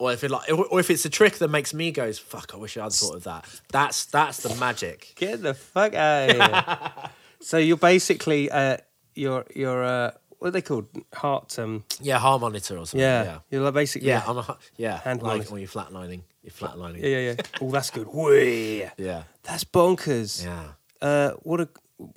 [0.00, 2.56] Or if it like, or if it's a trick that makes me goes, fuck, I
[2.56, 3.44] wish I'd thought of that.
[3.70, 5.12] That's that's the magic.
[5.14, 7.10] Get the fuck out of here.
[7.40, 8.78] so you're basically uh,
[9.14, 10.10] you're you're uh,
[10.44, 10.86] what are they called?
[11.14, 11.58] Heart.
[11.58, 13.00] Um, Yeah, heart monitor or something.
[13.00, 13.24] yeah.
[13.24, 14.22] yeah, You're like basically yeah.
[14.26, 15.52] I'm a, yeah, Hand like monitor.
[15.52, 17.00] when you're flatlining, you're flatlining.
[17.00, 17.36] yeah, yeah, yeah.
[17.62, 18.08] oh, that's good.
[18.12, 18.84] Whee!
[18.98, 20.44] yeah, That's bonkers.
[20.44, 20.64] yeah.
[21.00, 21.68] Uh, what a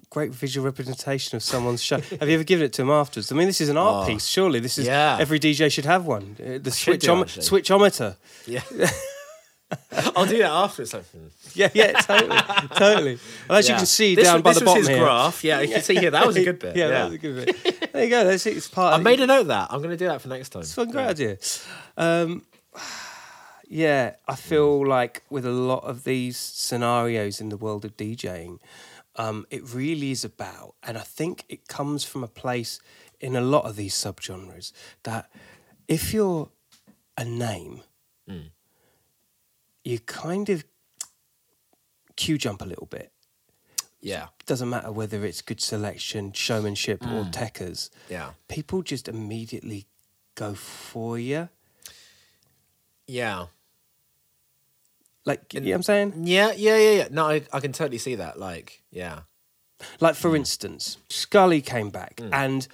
[0.09, 2.01] great visual representation of someone's show.
[2.19, 3.31] Have you ever given it to him afterwards?
[3.31, 4.07] I mean, this is an art Oh.
[4.11, 4.25] piece.
[4.27, 5.17] Surely this is Yeah.
[5.21, 6.35] every DJ should have one.
[6.37, 8.17] Uh, the do, switchometer.
[8.45, 8.63] Yeah.
[10.15, 10.83] I'll do that after.
[10.83, 11.27] It's like, hmm.
[11.53, 12.37] Yeah, yeah, totally,
[12.75, 13.19] totally.
[13.49, 14.99] Well, as you can see This down was- by the bottom his here.
[14.99, 15.43] graph.
[15.43, 16.11] Yeah, you can see here.
[16.11, 16.75] That was a good bit.
[16.77, 17.91] yeah, Yeah, that was a good bit.
[17.93, 18.23] There you go.
[18.25, 18.55] That's it.
[18.57, 18.93] It's part.
[18.97, 19.67] I made a note of that.
[19.71, 20.61] I'm going to do that for next time.
[20.61, 21.37] It's a great idea.
[21.97, 22.45] Um,
[23.67, 28.59] yeah, I feel like with a lot of these scenarios in the world of DJing,
[29.17, 32.79] um, it really is about, and I think it comes from a place
[33.19, 34.71] in a lot of these subgenres
[35.03, 35.29] that
[35.87, 36.49] if you're
[37.17, 37.81] a name,
[39.87, 40.65] you kind of
[42.17, 43.11] queue jump a little bit.
[44.01, 47.33] Yeah, Doesn't matter whether it's good selection, showmanship, or mm.
[47.33, 49.87] techers yeah, people just immediately
[50.35, 51.49] go for you.
[53.07, 53.47] Yeah.
[55.25, 56.13] Like, you know what I'm saying?
[56.23, 57.07] Yeah, yeah, yeah, yeah.
[57.11, 58.39] No, I, I can totally see that.
[58.39, 59.21] Like, yeah.
[59.99, 60.37] Like, for mm.
[60.37, 62.29] instance, Scully came back, mm.
[62.31, 62.67] and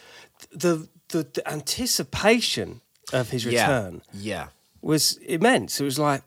[0.51, 3.61] the, the the anticipation of his Yeah.
[3.61, 4.47] return Yeah.
[4.81, 5.79] was immense.
[5.79, 6.23] It was like,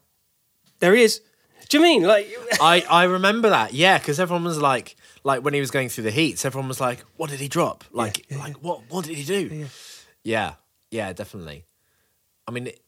[0.80, 1.20] there he is.
[1.68, 2.28] Do you mean like?
[2.60, 6.04] I, I remember that, yeah, because everyone was like, like when he was going through
[6.04, 7.84] the heats, everyone was like, "What did he drop?
[7.92, 8.82] Like, yeah, like what?
[8.88, 9.66] What did he do?"
[10.22, 10.54] Yeah,
[10.90, 11.64] yeah, definitely.
[12.46, 12.80] I mean, it,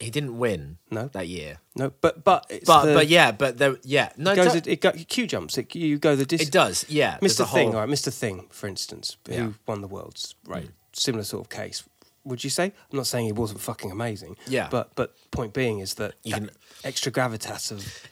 [0.00, 1.08] he didn't win No.
[1.08, 4.36] that year, No, but but it's but the- but yeah, but there, yeah, no, it
[4.36, 4.54] goes.
[4.54, 5.58] it, It, it go, Q jumps.
[5.58, 6.48] It, you go the distance.
[6.48, 7.18] it does, yeah.
[7.20, 7.46] Mr.
[7.50, 8.12] Thing, whole- all right, Mr.
[8.12, 9.36] Thing, for instance, Yeah.
[9.40, 9.42] Mm.
[9.44, 10.68] who won the worlds, right?
[10.92, 11.82] Similar sort of case.
[12.26, 12.64] Would you say?
[12.66, 14.36] I'm not saying he wasn't fucking amazing.
[14.48, 14.68] Yeah.
[14.70, 16.50] But but point being is that, You can-
[16.84, 18.02] extra gravitas of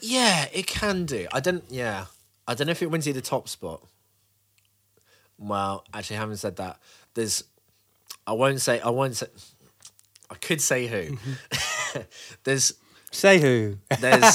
[0.00, 1.26] Yeah, it can do.
[1.32, 1.62] I don't.
[1.68, 2.06] Yeah,
[2.48, 3.82] I don't know if it wins you the top spot.
[5.38, 6.78] Well, actually, having said that,
[7.14, 7.44] there's.
[8.26, 8.80] I won't say.
[8.80, 9.26] I won't say.
[10.30, 11.18] I could say who.
[12.44, 12.72] there's.
[13.12, 13.78] say who.
[14.00, 14.34] There's.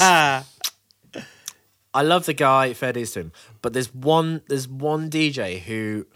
[1.94, 2.72] I love the guy.
[2.72, 3.32] Fair dues to him.
[3.62, 4.42] But there's one.
[4.48, 6.06] There's one DJ who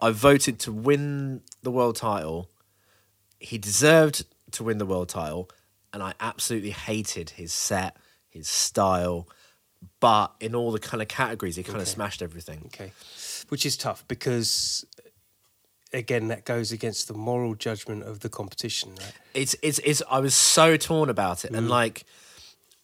[0.00, 2.48] I voted to win the world title.
[3.40, 5.50] He deserved to win the world title,
[5.92, 7.96] and I absolutely hated his set,
[8.28, 9.28] his style.
[10.00, 12.62] But in all the kind of categories, he kind of smashed everything.
[12.66, 12.92] Okay.
[13.48, 14.84] Which is tough because,
[15.92, 19.12] again, that goes against the moral judgment of the competition, right?
[19.34, 21.70] it's it's it's I was so torn about it and mm.
[21.70, 22.04] like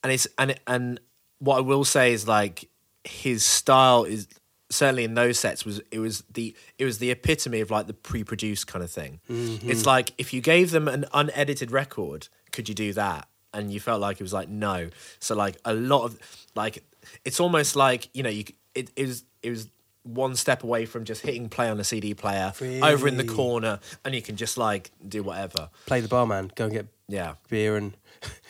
[0.03, 1.01] and it's and and
[1.39, 2.69] what I will say is like
[3.03, 4.29] his style is
[4.75, 7.95] certainly in those sets was it was the it was the epitome of like the
[7.95, 9.21] pre-produced kind of thing.
[9.31, 9.71] Mm-hmm.
[9.71, 13.29] It's like if you gave them an unedited record, could you do that?
[13.53, 14.91] And you felt like it was like no.
[15.21, 16.19] So like a lot of
[16.55, 16.83] like
[17.25, 19.69] it's almost like you know you it, it was it was
[20.03, 23.81] one step away from just hitting play on a CD player over in the corner
[24.05, 25.71] and you can just like do whatever.
[25.87, 27.35] Play the barman, go and get Yeah.
[27.49, 27.95] beer and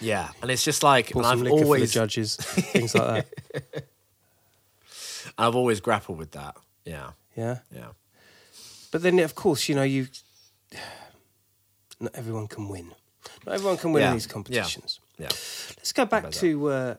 [0.01, 3.85] Yeah, and it's just like, I've liquor for the always, judges, things like that.
[5.39, 6.57] I've always grappled with that.
[6.85, 7.59] Yeah, Yeah.
[7.75, 7.89] yeah,
[8.93, 10.07] But then, of course, you know, you.
[12.01, 12.93] Not everyone can win.
[13.47, 15.01] Not everyone can win Yeah, in these competitions.
[15.19, 15.29] yeah.
[15.77, 16.69] Let's go back to.
[16.69, 16.95] Uh,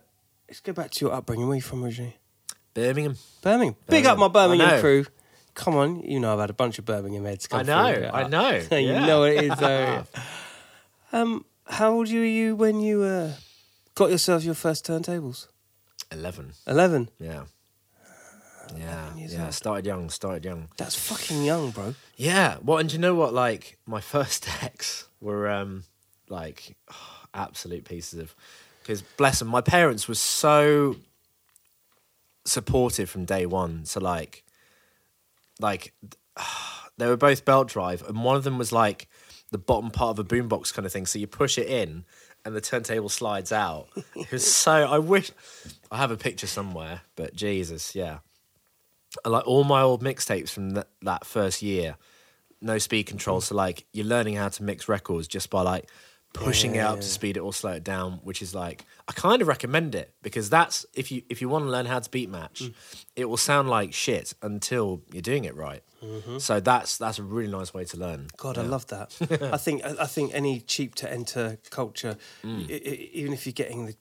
[0.48, 1.48] let's go back to your upbringing.
[1.48, 2.18] Where are you from originally?
[2.74, 3.18] Birmingham.
[3.42, 3.76] Birmingham.
[3.88, 4.68] Big up my Birmingham.
[4.82, 5.06] Birmingham crew.
[5.54, 8.10] Come on, you know I've had a bunch of Birmingham heads come I know.
[8.14, 8.50] I know.
[8.72, 9.06] you yeah.
[9.06, 9.58] know it is.
[9.58, 10.04] though.
[11.14, 13.32] um, how old were you when you uh,
[13.96, 15.48] got yourself your first turntables?
[16.12, 16.52] Eleven.
[16.68, 17.10] Eleven.
[17.20, 17.44] Yeah,
[18.78, 19.46] yeah, yeah.
[19.46, 19.54] old.
[19.54, 20.10] Started young.
[20.10, 20.70] Started young.
[20.78, 21.96] That's fucking young, bro.
[22.16, 22.58] Yeah.
[22.64, 23.34] Well, and do you know what?
[23.34, 25.84] Like my first ex were um
[26.30, 26.76] like
[27.34, 28.36] absolute pieces of
[28.82, 30.96] because bless them, my parents were so
[32.46, 33.86] supportive from day one.
[33.86, 34.44] So like,
[35.60, 35.94] like
[36.98, 39.08] they were both belt drive, and one of them was like
[39.52, 41.06] the bottom part of a boombox kind of thing.
[41.06, 42.06] So you push it in,
[42.46, 43.88] and the turntable slides out.
[44.16, 44.72] It was so.
[44.72, 45.32] I wish
[45.92, 48.20] I have a picture somewhere, but Jesus, yeah.
[49.24, 51.96] Like all my old mixtapes from that, that first year,
[52.62, 53.40] no speed control.
[53.40, 53.44] Mm.
[53.44, 55.90] So like you're learning how to mix records just by like
[56.34, 59.42] pushing it up to speed it or slow it down, which is like I kind
[59.42, 62.30] of recommend it because that's if you if you want to learn how to beat
[62.30, 62.74] match, mm.
[63.16, 65.82] it will sound like shit until you're doing it right.
[66.04, 66.40] Mm-hmm.
[66.40, 68.28] So that's that's a really nice way to learn.
[68.38, 69.16] God, I love that.
[69.54, 72.70] I think I I think any cheap to enter culture, Mm.
[72.70, 73.96] i- i- even if you're getting the,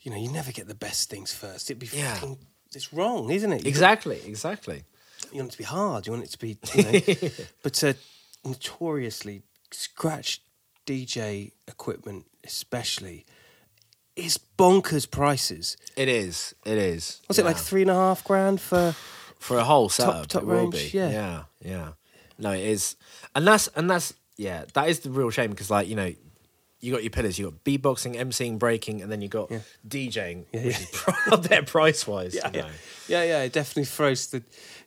[0.00, 1.70] you know, you never get the best things first.
[1.70, 2.14] It'd be Yeah.
[2.14, 2.38] fucking,
[2.74, 3.64] it's wrong, isn't it?
[3.64, 4.84] You Exactly, exactly.
[5.32, 6.06] you want it to be hard.
[6.06, 7.30] You want it to be, you know,
[7.62, 7.92] but uh,
[8.44, 10.40] notoriously scratch
[10.86, 13.26] DJ equipment, especially,
[14.16, 15.76] is bonkers prices.
[15.96, 16.54] It is.
[16.64, 17.20] It is.
[17.28, 18.94] Was it like three and a half grand for?
[19.40, 20.28] for a whole setup.
[20.28, 20.98] top it will range, be.
[20.98, 21.10] yeah.
[21.10, 21.88] yeah, yeah.
[22.38, 22.96] No, it is,
[23.34, 26.12] and that's and that's yeah, that is the real shame because like you know,
[26.80, 29.50] you got your pillars, you got beatboxing, emceeing, breaking, and then you got
[29.86, 31.14] DJing, Yeah, which yeah.
[31.26, 32.34] is up there price wise.
[32.34, 32.68] Yeah, you yeah, know.
[33.08, 33.42] yeah, yeah.
[33.42, 34.42] It definitely throws the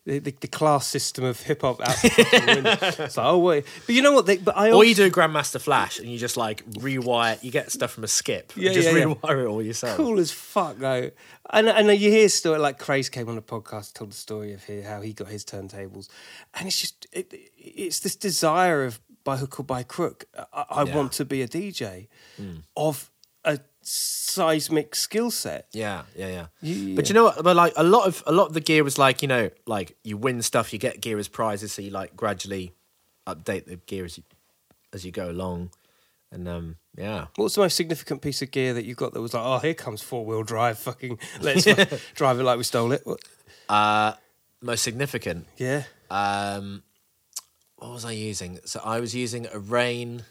[0.06, 1.96] the, the, the class system of hip hop out.
[2.04, 4.26] it's like, oh wait, but you know what?
[4.26, 7.42] They, but I Or also, you do Grandmaster Flash and you just like rewire.
[7.42, 8.52] You get stuff from a skip.
[8.56, 9.06] Yeah, just yeah, yeah.
[9.06, 9.96] rewire it all yourself.
[9.96, 11.12] cool as fuck though.
[11.52, 14.64] And and you hear story like Craze came on a podcast, told the story of
[14.66, 16.10] here how he got his turntables,
[16.56, 20.26] and it's just it, it's this desire of by hook or by crook.
[20.54, 20.96] I, I Yeah.
[20.96, 22.08] Want to be a DJ
[22.76, 23.10] of
[23.46, 25.68] a seismic skill set.
[25.74, 26.46] Yeah, yeah, yeah.
[26.62, 27.44] You- But you know what?
[27.44, 29.96] But like a lot of a lot of the gear was like you know like
[30.04, 32.74] you win stuff, you get gear as prizes, so you like gradually
[33.28, 34.24] update the gear as you
[34.94, 35.72] as you go along,
[36.32, 37.28] and um yeah.
[37.36, 39.74] What's the most significant piece of gear that you got that was like, oh, here
[39.74, 41.64] comes four wheel drive, fucking let's
[42.14, 43.02] drive it like we stole it?
[43.06, 43.20] What?
[43.68, 44.14] Uh,
[44.62, 45.48] most significant.
[45.58, 45.84] Yeah.
[46.12, 46.84] Um,
[47.84, 48.60] what was I using?
[48.66, 50.24] So I was using a Rane.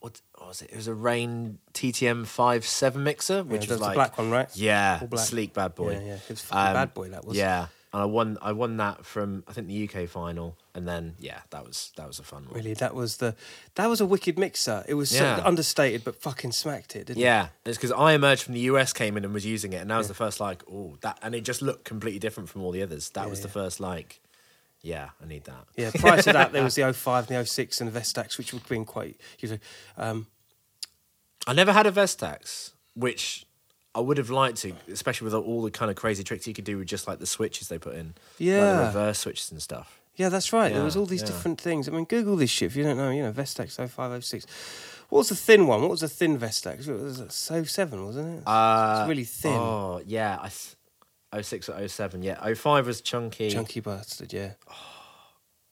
[0.00, 0.70] What, what was it?
[0.70, 4.48] It was a Rane TTM five seven mixer, which that's was like black one, right?
[4.54, 5.92] Yeah, sleek bad boy.
[5.94, 6.14] Yeah, yeah.
[6.14, 7.36] It was fucking um, bad boy, that was.
[7.36, 8.38] Yeah, and I won.
[8.42, 12.06] I won that from I think the UK final, and then yeah, that was that
[12.06, 12.54] was a fun one.
[12.54, 13.34] Really, that was the
[13.74, 14.84] that was a wicked mixer.
[14.86, 17.24] It was so understated, but fucking smacked it, didn't it?
[17.24, 19.90] Yeah, it's because I emerged from the US, came in and was using it, and
[19.90, 22.70] that was the first like, oh, that, and it just looked completely different from all
[22.70, 23.08] the others.
[23.10, 23.52] That Yeah, was the yeah.
[23.54, 24.20] first like,
[24.82, 25.64] yeah, I need that.
[25.76, 28.52] Yeah, prior to that, there was the 05 and the 06 and the Vestax, which
[28.52, 29.16] would have been quite.
[29.40, 29.58] You know,
[29.96, 30.26] um,
[31.46, 33.46] I never had a Vestax, which
[33.94, 36.64] I would have liked to, especially with all the kind of crazy tricks you could
[36.64, 38.74] do with just like the switches they put in, like Yeah.
[38.76, 40.00] the reverse switches and stuff.
[40.16, 40.72] yeah, that's right.
[40.72, 41.28] there was all these yeah.
[41.28, 41.88] different things.
[41.88, 43.10] I mean, Google this shit if you don't know.
[43.10, 44.46] You know, Vestax 05, 06.
[45.08, 45.80] What was the thin one?
[45.80, 46.86] What was the thin Vestax?
[46.86, 47.24] It was
[47.70, 48.42] 07, wasn't it?
[48.46, 49.52] Uh, it's really thin.
[49.54, 50.48] Oh yeah, I.
[50.48, 50.74] Th-
[51.40, 52.54] 06 or 07, yeah.
[52.54, 53.50] 05 was chunky.
[53.50, 54.52] Chunky bastard, yeah.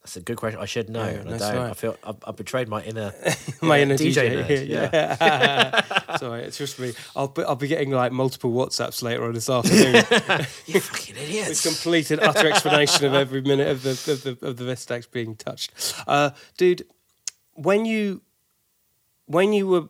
[0.06, 0.60] That's a good question.
[0.60, 1.04] I should know.
[1.04, 1.40] Yeah, I don't.
[1.40, 1.70] right.
[1.70, 3.12] I feel I've, I've betrayed my inner
[3.62, 6.16] My inner DJ, nerd, yeah.
[6.18, 6.92] Sorry, it's just me.
[7.16, 9.94] I'll be, I'll be getting like multiple WhatsApps later on this afternoon.
[10.66, 11.60] you fucking with idiots.
[11.60, 15.34] complete and utter explanation of every minute of the of the of the Vestax being
[15.34, 15.72] touched.
[16.06, 16.86] Uh, dude,
[17.54, 18.22] when you
[19.24, 19.88] when you were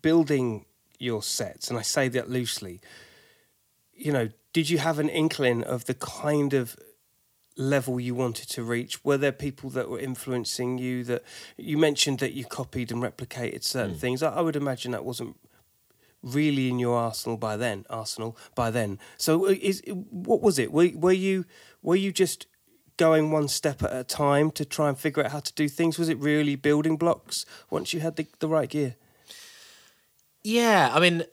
[0.00, 0.64] building
[1.00, 2.80] your sets, and I say that loosely,
[3.92, 6.76] you know, did you have an inkling of the kind of
[7.56, 9.04] level you wanted to reach?
[9.04, 11.04] Were there people that were influencing you?
[11.04, 11.22] That
[11.56, 14.22] you mentioned that you copied and replicated certain things.
[14.22, 15.36] I, I would imagine that wasn't
[16.22, 17.86] really in your arsenal by then.
[17.88, 18.98] Arsenal by then.
[19.16, 20.72] So, uh, is what was it?
[20.72, 21.44] Were, were you
[21.82, 22.46] were you just
[22.96, 25.98] going one step at a time to try and figure out how to do things?
[25.98, 28.96] Was it really building blocks once you had the, the right gear?
[30.42, 31.24] Yeah, I mean,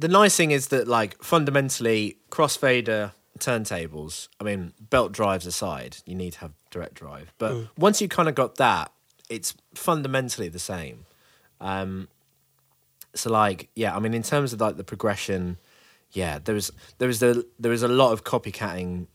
[0.00, 4.28] the nice thing is that like fundamentally crossfader turntables.
[4.40, 7.32] I mean, belt drives aside, you need to have direct drive.
[7.38, 8.92] But once you kind of got that,
[9.28, 11.04] it's fundamentally the same.
[11.60, 12.08] Um,
[13.14, 15.58] so like, yeah, I mean, in terms of like the progression,
[16.12, 19.06] yeah, there was there was the there was a lot of copycatting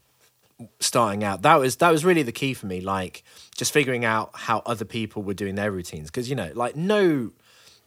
[0.80, 1.42] starting out.
[1.42, 2.80] That was that was really the key for me.
[2.80, 3.24] Like
[3.58, 7.32] just figuring out how other people were doing their routines because you know, like no,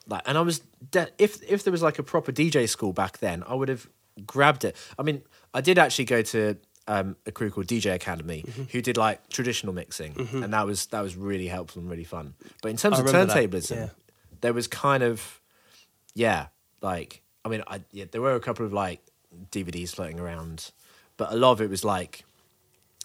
[0.09, 3.18] like, and I was de- if if there was like a proper DJ school back
[3.18, 3.87] then, I would have
[4.27, 4.75] grabbed it.
[4.99, 5.23] I mean,
[5.55, 8.62] I did actually go to um, a crew called DJ Academy Mm-hmm.
[8.73, 12.35] who did like traditional mixing, and that was that was really helpful and really fun.
[12.62, 13.88] But in terms I of turntablism, yeah.
[14.40, 15.40] there was kind of
[16.14, 16.47] yeah,
[16.81, 19.01] like I mean, I yeah, there were a couple of like
[19.51, 20.71] DVDs floating around,
[21.16, 22.25] but a lot of it was like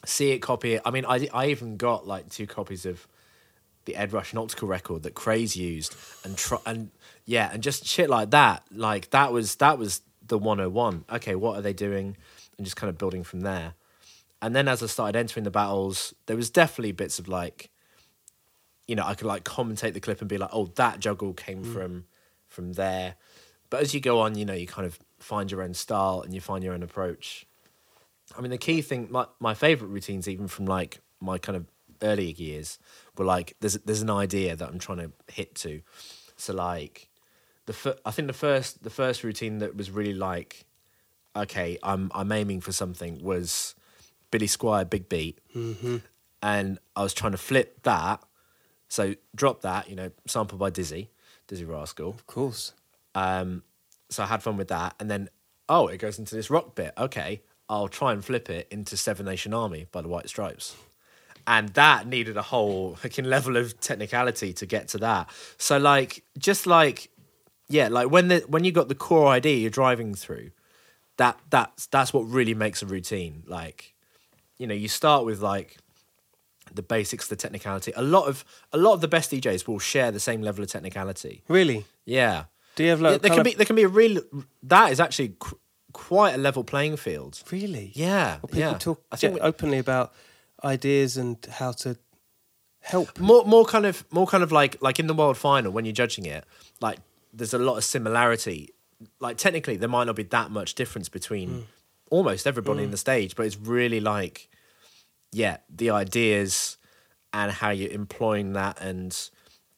[0.05, 0.81] see it, copy it.
[0.85, 3.05] I mean, I I even got like two copies of
[3.85, 6.91] the Ed Rush and Optical record that Craze used, and try and
[7.25, 8.63] yeah, and just shit like that.
[8.71, 11.05] Like that was that was the one hundred and one.
[11.11, 12.17] Okay, what are they doing?
[12.57, 13.73] And just kind of building from there.
[14.41, 17.71] And then as I started entering the battles, there was definitely bits of like,
[18.87, 21.63] you know, I could like commentate the clip and be like, oh, that juggle came
[21.63, 21.73] mm.
[21.73, 22.05] from
[22.47, 23.15] from there.
[23.69, 26.33] But as you go on, you know, you kind of find your own style and
[26.33, 27.47] you find your own approach.
[28.37, 31.65] I mean, the key thing, my, my favorite routines, even from like my kind of
[32.03, 32.77] earlier years,
[33.17, 35.81] were like there's there's an idea that I'm trying to hit to.
[36.35, 37.09] So like
[37.65, 40.65] the fir- I think the first the first routine that was really like,
[41.35, 43.75] okay, I'm I'm aiming for something was
[44.31, 45.39] Billy Squier Big Beat,
[46.41, 48.21] and I was trying to flip that.
[48.89, 51.07] So drop that, you know, sampled by Dizzee,
[51.47, 52.09] Dizzee Rascal.
[52.09, 52.73] Of course.
[53.15, 53.63] Um,
[54.09, 55.29] so I had fun with that, and then
[55.69, 56.93] oh, it goes into this rock bit.
[56.97, 60.75] Okay, I'll try and flip it into Seven Nation Army by the White Stripes,
[61.47, 65.29] and that needed a whole fucking level of technicality to get to that.
[65.57, 67.09] So like, just like,
[67.69, 70.51] yeah, like when the when you got the core idea you're driving through,
[71.17, 73.43] that that's that's what really makes a routine.
[73.47, 73.93] Like,
[74.57, 75.77] you know, you start with like
[76.73, 77.91] the basics, the technicality.
[77.95, 80.69] A lot of a lot of the best DJs will share the same level of
[80.69, 81.43] technicality.
[81.47, 81.85] Really?
[82.05, 82.45] Yeah.
[82.75, 84.21] Do you have Yeah, there can be there can be a real
[84.63, 85.59] that is actually qu-
[85.91, 87.41] quite a level playing field.
[87.51, 87.91] Really?
[87.93, 88.77] Yeah, Well, people yeah.
[88.79, 90.11] talk I think we- openly about
[90.63, 91.97] ideas and how to
[92.81, 93.19] help.
[93.19, 95.93] more more kind of more kind of like like in the world final when you're
[95.93, 96.45] judging it,
[96.81, 96.99] like
[97.33, 98.69] there's a lot of similarity.
[99.19, 101.63] Like technically there might not be that much difference between Mm.
[102.11, 104.49] almost everybody in the stage, but it's really like
[105.31, 106.77] yeah, the ideas
[107.33, 109.29] and how you're employing that and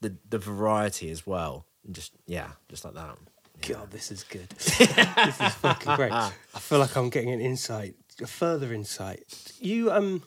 [0.02, 1.66] the the variety as well.
[1.86, 3.18] And just yeah, just like that.
[3.68, 4.50] God, this is good.
[4.50, 6.12] this is fucking great.
[6.12, 9.24] I feel like I'm getting an insight, a further insight.
[9.62, 10.22] You um,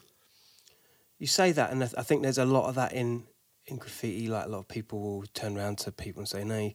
[1.18, 3.24] you say that, and I I think there's a lot of that in
[3.66, 4.28] in graffiti.
[4.28, 6.72] Like a lot of people will turn around to people and say, "No,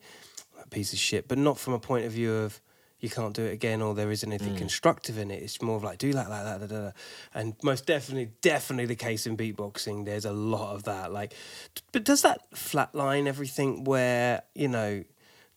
[0.57, 2.61] that piece of shit," but not from a point of view of
[2.99, 4.33] you can't do it again, or there isn't Mm.
[4.33, 5.43] anything constructive in it.
[5.43, 6.91] It's more of like do that, like that, da, da, da.
[7.33, 10.05] and most definitely, definitely the case in beatboxing.
[10.05, 11.11] There's a lot of that.
[11.11, 11.33] Like,
[11.91, 13.83] but does that flatline everything?
[13.83, 15.03] Where you know,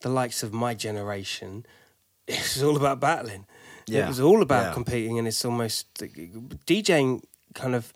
[0.01, 1.65] the likes of my generation,
[2.27, 3.45] it's all about battling.
[3.87, 4.07] It Yeah.
[4.09, 4.73] was all about Yeah.
[4.73, 5.85] competing, and it's almost
[6.65, 7.21] DJing
[7.53, 7.93] kind of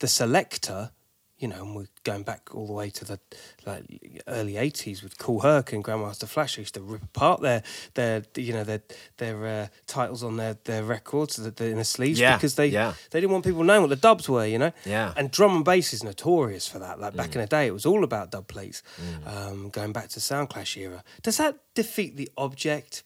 [0.00, 0.90] the selector,
[1.38, 3.20] you know, and we're going back all the way to the
[3.66, 3.84] like
[4.26, 6.56] early '80s with Kool Herc and Grandmaster Flash.
[6.56, 7.62] They used to rip apart their
[7.94, 8.80] their you know their
[9.18, 12.68] their uh, titles on their their records that they're in the sleeves Yeah, because they
[12.68, 12.94] yeah.
[13.10, 14.72] they didn't want people knowing what the dubs were, you know.
[14.86, 15.12] Yeah.
[15.16, 16.98] And drum and bass is notorious for that.
[17.00, 17.34] Like back Mm.
[17.36, 18.82] in the day, it was all about dub plates.
[19.26, 23.02] Um, going back to Sound Clash era, does that defeat the object?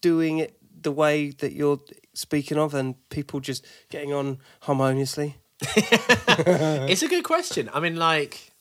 [0.00, 1.80] Doing it the way that you're
[2.14, 5.36] speaking of, and people just getting on harmoniously.
[6.88, 7.68] it's a good question.
[7.72, 8.52] I mean, like,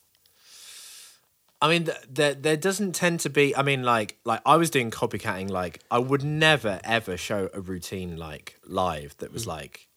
[1.62, 3.56] I mean, th- there there doesn't tend to be.
[3.56, 5.50] I mean, like, like I was doing copycatting.
[5.50, 9.34] Like, I would never ever show a routine like live that Mm.
[9.34, 9.88] was like.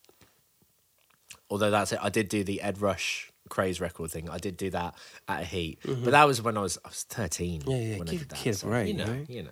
[1.50, 4.30] Although that's it, I did do the Ed Rush Craze record thing.
[4.30, 4.94] I did do that
[5.28, 7.60] at a heat, but that was when I was I was thirteen.
[7.60, 7.70] Mm-hmm.
[7.70, 8.38] Yeah, yeah, When I did that.
[8.38, 9.28] kids so, break, you know, right?
[9.28, 9.50] you know.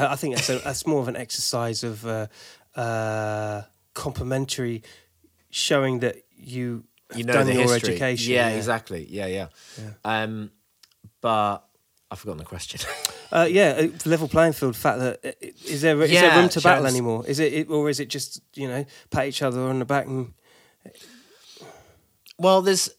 [0.00, 2.28] Uh, I think that's a, that's more of an exercise of uh,
[2.76, 3.62] uh,
[3.94, 4.84] complimentary,
[5.50, 6.84] showing that you
[7.14, 7.90] you know done the your history.
[7.90, 8.32] education.
[8.34, 9.06] Yeah, exactly.
[9.08, 9.48] Yeah, yeah.
[10.04, 10.50] Um,
[11.20, 11.58] but
[12.10, 12.80] I've forgotten the question.
[13.32, 14.76] Uh, yeah, uh, level playing field.
[14.76, 15.32] Fact that uh,
[15.64, 17.24] is there is Yeah, there room to battle anymore?
[17.26, 20.04] Is it, it or is it just you know pat each other on the back
[20.04, 20.34] and
[22.38, 22.90] Well, there's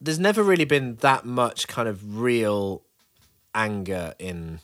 [0.00, 2.84] there's never really been that much kind of real
[3.54, 4.60] anger in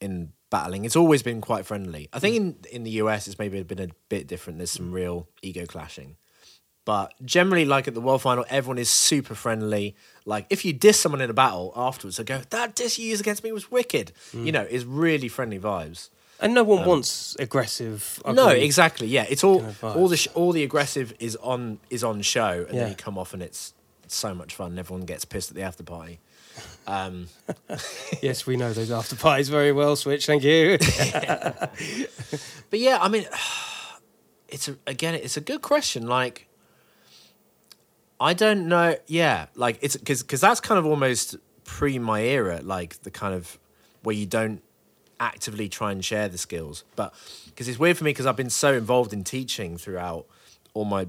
[0.00, 0.84] in battling.
[0.84, 2.08] It's always been quite friendly.
[2.12, 4.58] I think in in the US it's maybe been a bit different.
[4.58, 6.16] There's some real ego clashing.
[6.88, 9.94] But generally, like at the world final, everyone is super friendly.
[10.24, 13.20] Like if you diss someone in a battle afterwards, they go, "That diss you used
[13.20, 16.08] against me was wicked." You know, it's really friendly vibes.
[16.40, 18.22] and no one wants aggressive.
[18.24, 19.06] Um, No, exactly.
[19.06, 22.22] Yeah, it's all kind of all the sh- all the aggressive is on is on
[22.22, 22.80] show, and Yeah.
[22.84, 23.74] then you come off and it's
[24.06, 24.68] so much fun.
[24.70, 26.20] and Everyone gets pissed at the after party.
[26.86, 27.28] Um,
[28.22, 29.94] Yes, we know those after parties very well.
[29.94, 30.78] Switch, thank you.
[32.70, 33.26] but yeah, I mean,
[34.48, 36.06] it's a, again, it's a good question.
[36.06, 36.47] Like,
[38.20, 38.96] I don't know.
[39.06, 43.34] Yeah, like it's because because that's kind of almost pre my era, like the kind
[43.34, 43.58] of
[44.02, 44.62] where you don't
[45.20, 47.14] actively try and share the skills, but
[47.46, 50.26] because it's weird for me because I've been so involved in teaching throughout
[50.74, 51.08] all my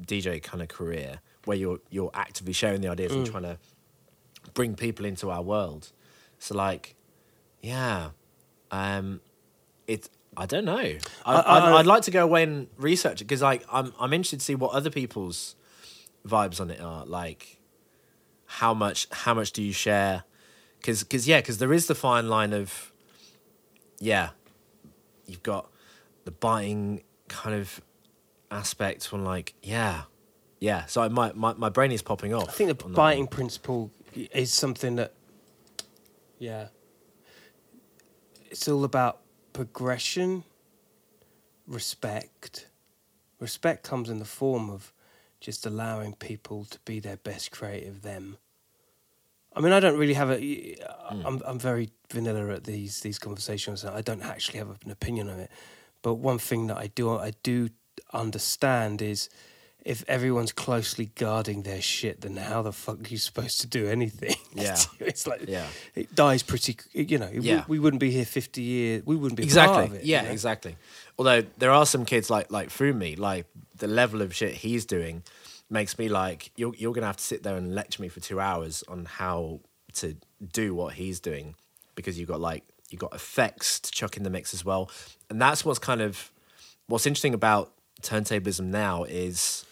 [0.00, 3.58] DJ kind of career, where you're you're actively sharing the ideas and trying to
[4.54, 5.92] bring people into our world.
[6.38, 6.94] So like,
[7.62, 8.10] yeah,
[8.70, 9.20] um,
[9.86, 10.08] it.
[10.38, 10.74] I don't know.
[11.24, 14.40] I, would I'd like to go away and research it because like I'm I'm interested
[14.40, 15.56] to see what other people's
[16.26, 17.60] vibes on it are like.
[18.48, 19.08] How much?
[19.10, 20.22] How much do you share?
[20.78, 22.92] Because because yeah, because there is the fine line of
[23.98, 24.30] yeah,
[25.26, 25.68] you've got
[26.24, 27.80] the biting kind of
[28.50, 30.02] aspect on like yeah,
[30.60, 30.86] yeah.
[30.86, 32.48] So my my, my brain is popping off.
[32.48, 35.12] I think the biting principle is something that,
[36.38, 36.68] yeah,
[38.50, 39.22] it's all about
[39.52, 40.44] progression,
[41.66, 42.68] respect.
[43.40, 44.92] Respect comes in the form of
[45.40, 48.38] just allowing people to be their best creative them.
[49.54, 50.76] I mean, I don't really have a.
[51.08, 51.26] Hmm.
[51.26, 53.84] I'm I'm very vanilla at these these conversations.
[53.84, 55.50] I don't actually have an opinion on it.
[56.02, 57.70] But one thing that I do I do
[58.12, 59.30] understand is
[59.86, 63.86] if everyone's closely guarding their shit, then how the fuck are you supposed to do
[63.88, 64.34] anything?
[64.52, 64.76] Yeah.
[65.00, 65.66] it's like Yeah.
[65.94, 66.76] it dies pretty.
[66.92, 67.64] You know, we- Yeah.
[67.68, 69.02] we, wouldn't be here fifty years.
[69.06, 69.74] We wouldn't be exactly.
[69.74, 70.04] part of it.
[70.04, 70.30] you yeah, know?
[70.30, 70.76] exactly.
[71.18, 75.22] Although there are some kids like like Fumi, like the level of shit he's doing
[75.70, 78.40] makes me like you're you're gonna have to sit there and lecture me for two
[78.40, 79.60] hours on how
[79.94, 80.16] to
[80.52, 81.54] do what he's doing
[81.94, 84.90] because you've got like you've got effects to chuck in the mix as well,
[85.30, 86.32] and that's what's kind of
[86.88, 87.72] what's interesting about
[88.02, 89.64] turntablism now is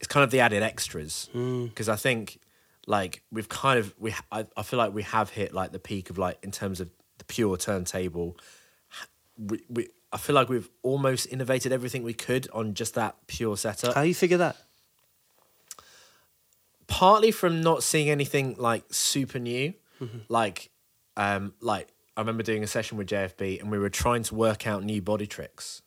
[0.00, 1.28] it's kind of the added extras.
[1.66, 2.40] Because I think
[2.86, 6.10] like we've kind of we I, I feel like we have hit like the peak
[6.10, 8.36] of like in terms of the pure turntable.
[9.38, 13.56] We, we I feel like we've almost innovated everything we could on just that pure
[13.56, 13.94] setup.
[13.94, 14.56] How do you figure that?
[16.86, 19.74] Partly from not seeing anything like super new,
[20.28, 20.70] like
[21.16, 24.66] um like I remember doing a session with JFB and we were trying to work
[24.66, 25.82] out new body tricks,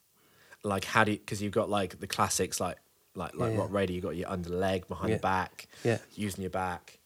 [0.64, 2.78] like how do you because you've got like the classics like
[3.16, 5.16] like like Yeah, Roc Raida you got your under leg behind Yeah.
[5.18, 5.98] the back, Yeah.
[6.16, 7.00] using your back.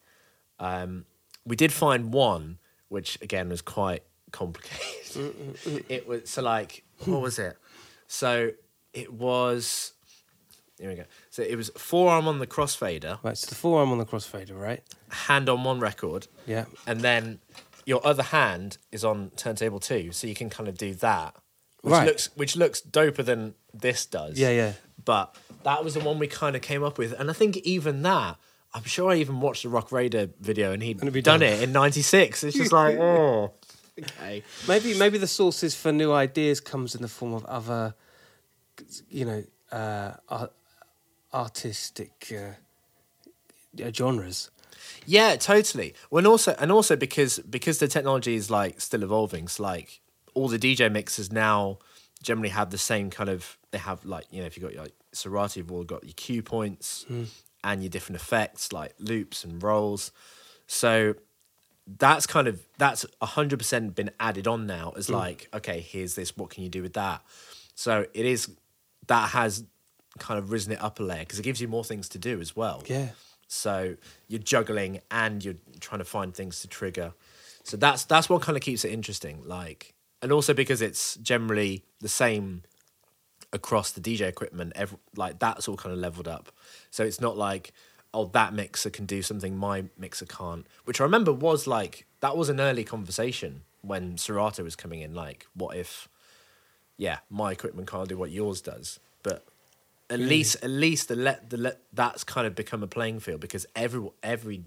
[0.58, 1.04] Um,
[1.44, 4.02] we did find one which again was quite
[4.32, 5.12] complicated.
[5.12, 5.84] Mm, mm, mm.
[5.88, 7.56] it was so like what was it?
[8.06, 8.50] So
[8.92, 9.92] it was.
[10.80, 11.04] Here we go.
[11.30, 14.82] So it was forearm on the crossfader, Right, so the forearm on the crossfader, right?
[15.10, 16.66] hand on one record, Yeah.
[16.86, 17.40] and then
[17.84, 21.34] your other hand is on turntable two, so you can kind of do that,
[21.80, 22.06] which Right.
[22.06, 24.38] looks which looks doper than this does.
[24.38, 24.72] Yeah, yeah.
[25.04, 28.02] But that was the one we kind of came up with, and I think even
[28.02, 28.36] that.
[28.74, 31.48] I'm sure I even watched the Roc Raida video, and he'd it'd be done done.
[31.48, 32.44] it in '96.
[32.44, 33.52] It's just like, oh,
[33.98, 34.42] okay.
[34.68, 37.94] Maybe maybe the sources for new ideas comes in the form of other,
[39.08, 40.52] you know, uh, art,
[41.32, 44.50] artistic uh, uh, genres.
[45.06, 45.94] Yeah, totally.
[46.12, 49.44] And also, and also because because the technology is like still evolving.
[49.44, 50.00] It's like
[50.34, 51.78] all the DJ mixers now
[52.22, 53.56] generally have the same kind of.
[53.70, 56.14] They have like you know if you got your like Serato, you've all got your
[56.14, 57.24] cue points hmm.
[57.64, 60.12] and your different effects like loops and rolls.
[60.66, 61.14] So
[61.86, 65.14] that's kind of that's hundred percent been added on now as hmm.
[65.14, 66.36] like okay, here's this.
[66.36, 67.22] What can you do with that?
[67.74, 68.50] So it is
[69.06, 69.64] that has
[70.18, 72.40] kind of risen it up a layer because it gives you more things to do
[72.40, 72.82] as well.
[72.86, 73.10] Yeah.
[73.48, 73.96] So
[74.28, 77.14] you're juggling and you're trying to find things to trigger.
[77.64, 79.42] So that's that's what kind of keeps it interesting.
[79.44, 82.62] Like, and also because it's generally the same
[83.52, 84.72] across the DJ equipment.
[84.76, 86.50] Every, like that's all kind of leveled up.
[86.90, 87.72] So it's not like
[88.14, 90.66] oh that mixer can do something my mixer can't.
[90.84, 95.14] Which I remember was like that was an early conversation when Serato was coming in.
[95.14, 96.08] Like, what if,
[96.96, 99.44] yeah, my equipment can't do what yours does, but
[100.10, 100.26] at hmm.
[100.26, 103.66] least at least the let the let that's kind of become a playing field because
[103.74, 104.64] every every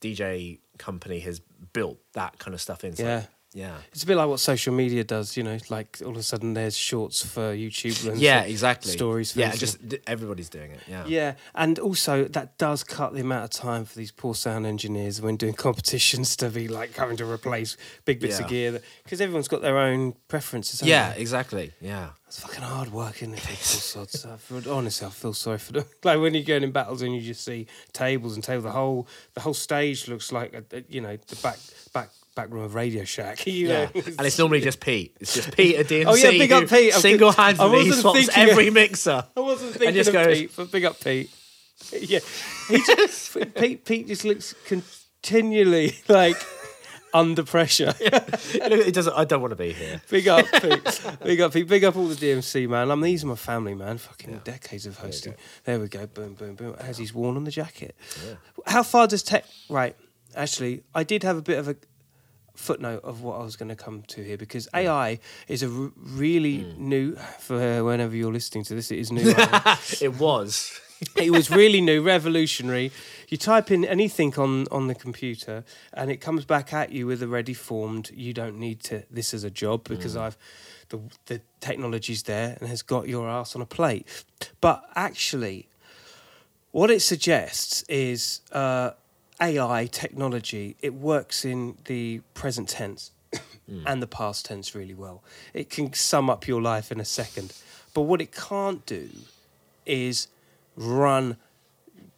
[0.00, 1.40] DJ company has
[1.72, 2.94] built that kind of stuff in.
[2.94, 3.24] So, Yeah.
[3.56, 6.22] Yeah, It's a bit like what social media does, you know, like all of a
[6.22, 8.92] sudden there's shorts for YouTube and yeah, exactly.
[8.92, 9.32] stories.
[9.32, 10.80] For Yeah, just everybody's doing it.
[10.86, 14.66] Yeah, Yeah, and also that does cut the amount of time for these poor sound
[14.66, 18.44] engineers when doing competitions to be like having to replace big bits Yeah.
[18.44, 20.82] of gear because everyone's got their own preferences.
[20.82, 21.20] yeah, they?
[21.20, 21.72] exactly.
[21.80, 23.42] Yeah, it's fucking hard work, isn't it?
[23.42, 24.26] Poor sods.
[24.26, 24.36] I
[24.70, 25.84] honestly, I feel sorry for them.
[26.04, 29.08] Like when you're going in battles and you just see tables and tables, the whole
[29.34, 31.58] the whole stage looks like a, a- you know the back
[31.94, 33.44] back back room of Radio Shack.
[33.46, 33.84] You yeah.
[33.86, 35.16] know, and it's normally just Pete.
[35.20, 36.04] It's just Pete at DMC.
[36.06, 36.92] Oh, yeah, big up Pete.
[36.94, 39.24] I'm Single-handedly swaps thinking- every mixer.
[39.36, 41.30] I wasn't thinking just of goes- Pete, but big up Pete.
[41.92, 42.20] Yeah,
[42.68, 43.84] he just, Pete.
[43.84, 44.54] Pete just looks
[45.22, 46.36] continually like
[47.12, 47.92] under pressure.
[48.00, 49.12] it doesn't.
[49.14, 50.00] I don't want to be here.
[50.08, 51.00] Big up, Pete.
[51.22, 51.68] Big up, Pete.
[51.68, 52.90] Big up all the DMC, man.
[52.90, 53.98] I mean, these are my family, man.
[53.98, 55.34] Fucking decades of hosting.
[55.64, 56.06] There, we go.
[56.06, 56.74] Boom, boom, boom.
[56.78, 57.94] As he's worn on the jacket.
[58.66, 59.44] How far does tech?
[59.68, 59.96] Right.
[60.34, 61.76] Actually, I did have a bit of a
[62.56, 65.92] footnote of what I was going to come to here because AI is a r-
[65.96, 68.90] really new for whenever you're listening to this.
[68.90, 69.34] It is new.
[70.00, 70.80] It was.
[71.14, 72.90] it was really new, revolutionary.
[73.28, 77.22] You type in anything on on the computer, and it comes back at you with
[77.22, 78.10] a ready formed.
[78.14, 80.38] You don't need to this as a job because I've
[80.88, 84.06] the the technology's there and has got your ass on a plate.
[84.60, 85.68] But actually,
[86.70, 88.90] what it suggests is uh,
[89.40, 90.76] AI technology.
[90.80, 93.12] It works in the present tense
[93.68, 93.82] hmm.
[93.86, 95.22] and the past tense really well.
[95.54, 97.52] It can sum up your life in a second.
[97.94, 99.10] But what it can't do
[99.84, 100.28] is
[100.76, 101.36] run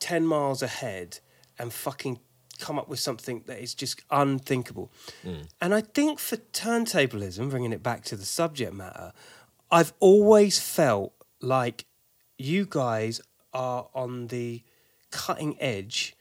[0.01, 1.19] 10 miles ahead
[1.59, 2.19] and fucking
[2.59, 4.91] come up with something that is just unthinkable.
[5.23, 5.43] Hmm.
[5.61, 9.13] And I think for turntablism, bringing it back to the subject matter,
[9.71, 11.85] I've always felt like
[12.37, 13.21] you guys
[13.53, 14.63] are on the
[15.11, 16.17] cutting edge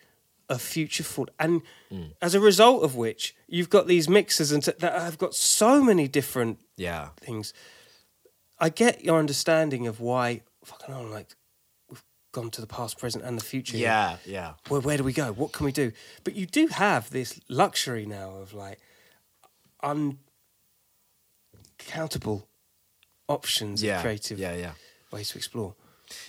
[0.50, 1.30] of future thought.
[1.40, 2.14] And mm.
[2.22, 5.84] as a result of which, you've got these mixers and t- that have got so
[5.84, 7.10] many different Yeah.
[7.20, 7.54] things.
[8.60, 11.36] I get your understanding of why fucking like
[11.90, 13.78] we've gone to the past, present, and the future.
[13.78, 14.18] Yeah.
[14.26, 14.54] Yeah.
[14.70, 15.32] Where where do we go?
[15.34, 15.92] What can we do?
[16.24, 18.80] But you do have this luxury now of like
[21.80, 22.48] uncountable
[23.28, 23.98] options Yeah.
[23.98, 24.56] of creative Yeah.
[24.56, 24.72] Yeah.
[25.12, 25.76] ways to explore.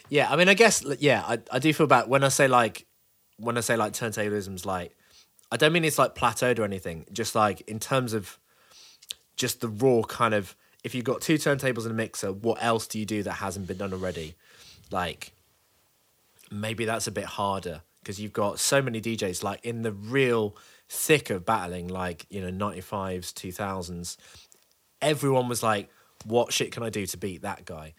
[0.09, 2.85] Yeah, I mean, I guess yeah, I, I do feel bad when I say like
[3.39, 4.97] when I say like turntablism's like
[5.51, 7.07] I don't mean it's like plateaued or anything.
[7.12, 8.39] Just like in terms of
[9.36, 12.86] just the raw kind of if you've got two turntables and a mixer, what else
[12.86, 14.34] do you do that hasn't been done already?
[14.91, 15.32] Like
[16.51, 20.57] maybe that's a bit harder because you've got so many DJs like in the real
[20.89, 24.16] thick of battling, like you know, ninety fives, two thousands.
[25.01, 25.89] Everyone was like,
[26.24, 27.95] "What shit can I do to beat that guy?"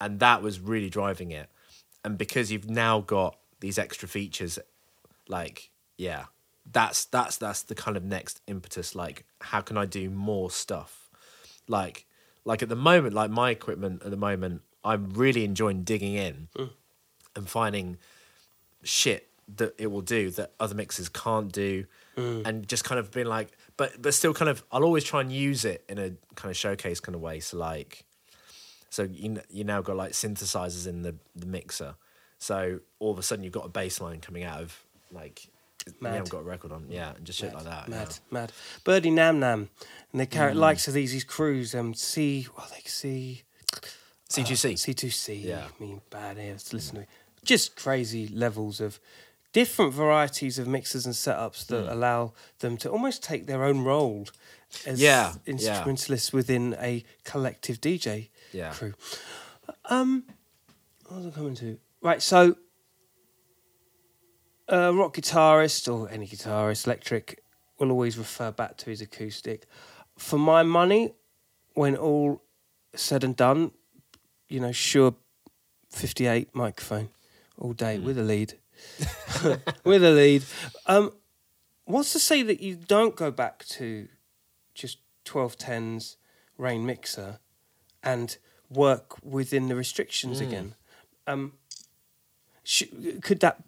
[0.00, 1.48] And that was really driving it.
[2.04, 4.58] And because you've now got these extra features,
[5.28, 6.24] like yeah,
[6.70, 8.94] that's that's that's the kind of next impetus.
[8.94, 11.10] Like, how can I do more stuff?
[11.68, 12.06] Like,
[12.44, 16.48] like at the moment, like my equipment at the moment, I'm really enjoying digging in
[16.56, 16.70] mm.
[17.34, 17.98] and finding
[18.82, 21.84] shit that it will do that other mixers can't do
[22.16, 22.46] mm.
[22.46, 25.30] and just kind of being like but but still kind of I'll always try and
[25.30, 28.04] use it in a kind of showcase kind of way so like
[28.88, 31.94] so you you now got like synthesizers in the the mixer
[32.38, 34.83] so all of a sudden you've got a bass line coming out of
[35.14, 35.46] like
[36.00, 36.14] Mad.
[36.14, 36.86] haven't got a record on.
[36.88, 37.88] Yeah, just shit like that.
[37.88, 38.16] Mad, yeah.
[38.30, 38.52] mad.
[38.84, 39.68] Birdy Nam Nam,
[40.12, 40.30] and they Mm.
[40.30, 41.74] carry likes of these these crews.
[41.74, 43.42] Um, C, well, they C,
[44.28, 44.78] C2C.
[44.78, 45.34] C two C.
[45.34, 45.66] Yeah.
[45.78, 46.72] I mean, bad ears.
[46.72, 47.06] Listen to me.
[47.44, 48.98] Just crazy levels of
[49.52, 51.68] different varieties of mixers and setups Mm.
[51.68, 54.26] that allow them to almost take their own role
[54.86, 55.52] as Yeah, yeah.
[55.52, 58.72] instrumentalists within a collective DJ Yeah.
[58.72, 58.94] crew.
[59.84, 60.24] Um,
[61.06, 61.78] what was I coming to?
[62.00, 62.56] Right, so
[64.68, 67.42] a rock guitarist or any guitarist, electric,
[67.78, 69.66] will always refer back to his acoustic.
[70.16, 71.12] For my money,
[71.74, 72.42] when all
[72.94, 73.72] said and done,
[74.48, 75.14] you know, Shure
[75.90, 77.10] 58 microphone
[77.58, 78.54] all day with a lead.
[79.84, 80.44] with a lead.
[80.86, 81.12] Um,
[81.84, 84.08] what's to say that you don't go back to
[84.74, 86.16] just 1210s
[86.56, 87.38] Rane mixer
[88.02, 88.36] and
[88.70, 90.74] work within the restrictions again?
[91.26, 91.52] Um,
[92.62, 92.84] sh-
[93.22, 93.62] could that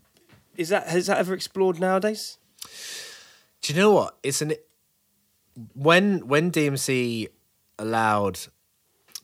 [0.58, 2.38] is that has that ever explored nowadays?
[3.62, 4.16] Do you know what?
[4.22, 4.54] It's an
[5.74, 7.28] when when DMC
[7.78, 8.38] allowed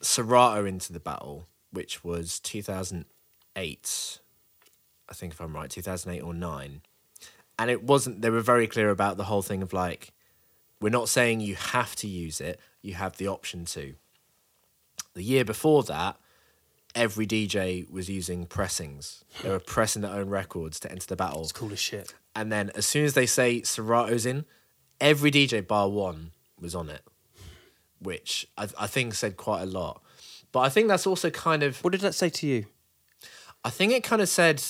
[0.00, 4.18] Serato into the battle, which was 2008,
[5.08, 6.82] I think if I'm right, 2008 or 9.
[7.58, 10.12] And it wasn't they were very clear about the whole thing of like
[10.80, 13.94] we're not saying you have to use it, you have the option to.
[15.14, 16.16] The year before that,
[16.94, 19.24] every DJ was using pressings.
[19.42, 21.42] They were pressing their own records to enter the battle.
[21.42, 22.14] It's cool as shit.
[22.34, 24.44] And then as soon as they say Serato's in,
[25.00, 27.02] every DJ bar one was on it,
[28.00, 30.02] which I, I think said quite a lot.
[30.52, 32.66] But I think that's also kind of, What did that say to you?
[33.64, 34.62] I think it kind of said,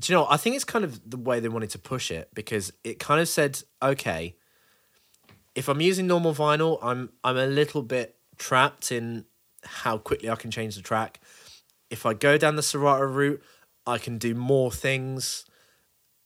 [0.00, 2.28] do you know, I think it's kind of the way they wanted to push it
[2.34, 4.36] because it kind of said, okay,
[5.54, 9.26] if I'm using normal vinyl, I'm I'm a little bit trapped in
[9.64, 11.20] how quickly I can change the track.
[11.90, 13.42] If I go down the Serato route,
[13.86, 15.44] I can do more things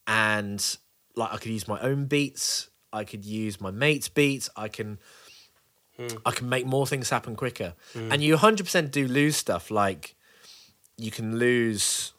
[0.07, 0.77] and
[1.15, 4.99] like I could use my own beats, I could use my mate's beats, I can
[5.97, 6.09] hmm.
[6.25, 7.75] I can make more things happen quicker.
[7.93, 8.13] Hmm.
[8.13, 10.15] And you 100% do lose stuff like
[10.97, 12.13] you can lose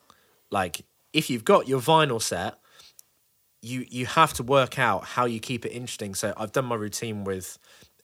[0.51, 0.81] like
[1.13, 2.55] if you've got your vinyl set
[3.61, 6.15] you you have to work out how you keep it interesting.
[6.15, 7.57] So I've done my routine with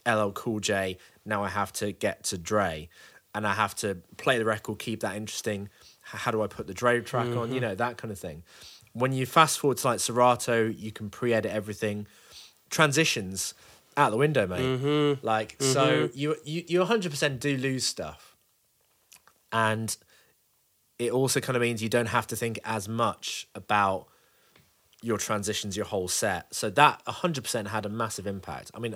[0.08, 0.98] LL Cool J.
[1.26, 2.90] Now I have to get to Dre,
[3.34, 5.70] and I have to play the record, keep that interesting.
[6.02, 7.34] How do I put the Dre track on?
[7.34, 7.62] You mm-hmm.
[7.62, 8.44] know that kind of thing.
[8.94, 12.08] When you fast forward to like Serato, you can pre-edit everything.
[12.70, 13.54] Transitions
[13.98, 14.62] out the window, mate.
[14.62, 15.26] Mm-hmm.
[15.26, 16.18] Like so, mm-hmm.
[16.18, 18.36] you you you 100% do lose stuff,
[19.52, 19.96] and
[21.00, 24.08] it also kind of means you don't have to think as much about
[25.02, 26.54] your transitions, your whole set.
[26.56, 28.72] So that 100% had a massive impact.
[28.74, 28.96] I mean,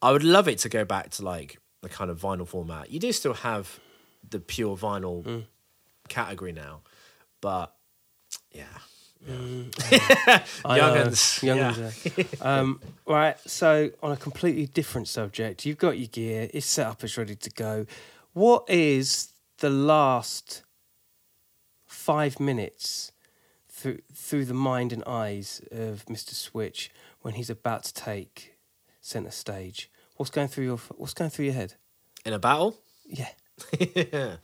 [0.00, 2.90] I would love it to go back to like the kind of vinyl format.
[2.90, 3.80] You do still have
[4.28, 5.44] the pure vinyl mm.
[6.08, 6.82] category now,
[7.40, 7.74] but
[8.52, 8.64] yeah.
[9.26, 9.74] Mm.
[10.64, 10.94] I uh, know.
[10.94, 12.24] Young'uns, Young'uns, yeah.
[12.40, 13.36] um, right.
[13.48, 16.48] So, on a completely different subject, you've got your gear.
[16.54, 17.02] It's set up.
[17.02, 17.86] It's ready to go.
[18.32, 20.62] What is the last
[21.86, 23.10] five minutes
[23.68, 26.90] through through the mind and eyes of Mister Switch
[27.22, 28.54] when he's about to take
[29.08, 29.90] center stage?
[30.16, 31.74] What's going through your What's going through your head?
[32.24, 32.76] In a battle?
[33.06, 33.28] Yeah.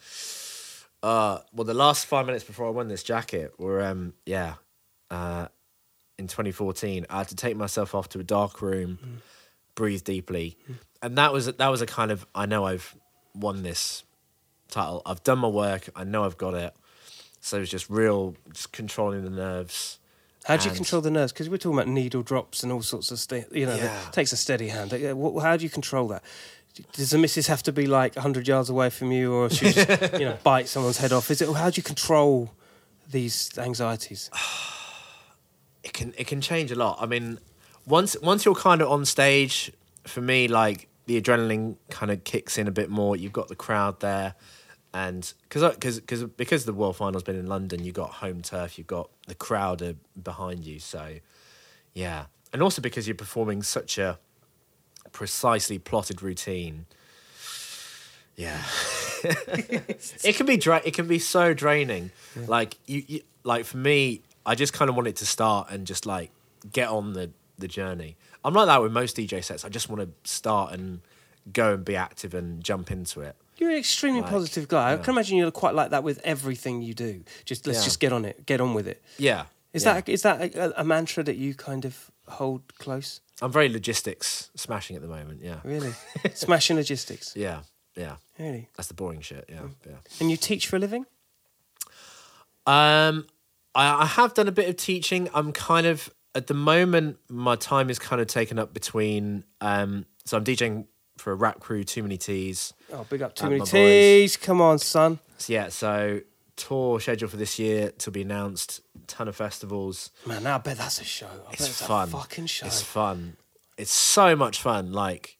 [1.05, 4.55] Uh, well, the last five minutes before I won this jacket were, um, yeah,
[5.11, 5.49] uh,
[6.19, 9.21] in 2014, I had to take myself off to a dark room,
[9.75, 10.57] breathe deeply,
[11.03, 12.97] and that was that was a kind of I know I've
[13.35, 14.03] won this
[14.69, 15.03] title.
[15.05, 15.91] I've done my work.
[15.95, 16.75] I know I've got it.
[17.41, 19.99] So it was just real, just controlling the nerves.
[20.45, 21.33] How do you And- control the nerves?
[21.33, 23.45] Because we're talking about needle drops and all sorts of stuff.
[23.53, 23.87] You know, Yeah.
[23.87, 24.93] that takes a steady hand.
[24.93, 26.23] Uh, How do you control that?
[26.93, 29.89] Does the missus have to be like hundred yards away from you, or she just
[30.21, 31.31] you know bite someone's head off?
[31.31, 31.49] Is it?
[31.53, 32.51] How do you control
[33.11, 34.29] these anxieties?
[35.83, 36.99] it can it can change a lot.
[37.01, 37.39] I mean,
[37.87, 39.73] once once you're kind of on stage,
[40.05, 43.15] for me, like the adrenaline kind of kicks in a bit more.
[43.17, 44.35] You've got the crowd there,
[44.95, 48.79] and because because because because the world final's been in London, you've got home turf.
[48.79, 50.79] You've got the crowd are behind you.
[50.79, 51.17] So,
[51.93, 54.21] yeah, and also because you're performing such a
[55.11, 56.87] precisely plotted routine.
[58.37, 58.63] Yeah,
[59.25, 62.13] it can be dra- it can be so draining.
[62.37, 65.89] Like you, you, like for me, I just kind of want it to start and
[65.89, 66.31] just like
[66.73, 68.17] get on the the journey.
[68.45, 69.65] I'm like that with most DJ sets.
[69.65, 71.01] I just want to start and
[71.53, 73.35] go and be active and jump into it.
[73.59, 74.93] You're an extremely Like, positive guy.
[74.93, 77.23] I can imagine you're quite like that with everything you do.
[77.45, 77.85] Just let's Yeah.
[77.85, 79.03] just get on it, get on with it.
[79.19, 79.95] Yeah, Is yeah.
[79.95, 83.21] that is that a, a mantra that you kind of hold close?
[83.43, 85.41] I'm very logistics smashing at the moment.
[85.43, 85.93] Yeah, Really,
[86.35, 87.35] smashing logistics.
[87.37, 87.61] yeah,
[87.97, 88.17] yeah.
[88.39, 89.45] Really, That's the boring shit.
[89.49, 89.97] Yeah, yeah.
[90.21, 91.07] and you teach for a living?
[92.67, 93.27] Um,
[93.75, 95.29] I, I have done a bit of teaching.
[95.35, 99.45] I'm kind of at the moment my time is kind of taken up between.
[99.61, 100.87] Um, so I'm DJing
[101.17, 102.73] for a rap crew, Too Many T's.
[102.93, 104.37] Oh, big up Too Many T's.
[104.37, 105.19] Come on, son.
[105.39, 106.21] So yeah, so
[106.57, 108.81] tour schedule for this year to be announced.
[109.07, 110.11] Ton of festivals.
[110.27, 111.27] Man, I bet that's a show.
[111.27, 112.09] I bet It's it's fun.
[112.09, 112.67] a fucking show.
[112.67, 113.37] It's fun.
[113.77, 114.93] It's so much fun.
[114.93, 115.37] Like,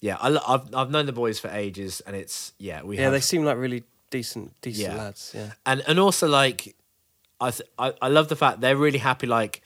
[0.00, 3.12] yeah, I, I've I've known the boys for ages, and it's yeah we yeah, have
[3.12, 4.96] they seem like really decent, decent Yeah.
[4.96, 5.32] lads.
[5.34, 5.52] Yeah.
[5.64, 6.76] and and also like
[7.40, 9.26] I, th- I I love the fact they're really happy.
[9.26, 9.62] Like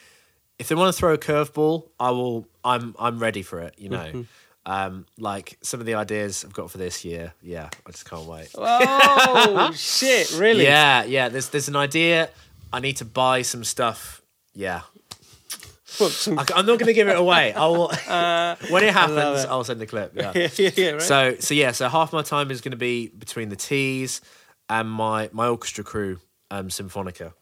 [0.58, 2.46] if they want to throw a curveball, I will.
[2.64, 3.74] I'm I'm ready for it.
[3.76, 4.22] You know, Mm-hmm.
[4.66, 7.34] Um, like some of the ideas I've got for this year.
[7.42, 8.48] Yeah, I just can't wait.
[8.58, 10.32] Oh shit!
[10.38, 10.64] Really?
[10.64, 11.28] Yeah, yeah.
[11.28, 12.30] There's there's an idea.
[12.72, 14.22] I need to buy some stuff.
[14.54, 14.82] Yeah,
[15.98, 17.52] I, am not going to give it away.
[17.52, 19.44] I will uh, when it happens.
[19.44, 19.50] It.
[19.50, 20.12] I'll send the clip.
[20.14, 20.32] Yeah.
[20.34, 21.02] yeah, yeah, right.
[21.02, 21.72] So so yeah.
[21.72, 24.20] So half my time is going to be between the teas
[24.68, 26.18] and my my orchestra crew,
[26.50, 27.32] um, Symphonica.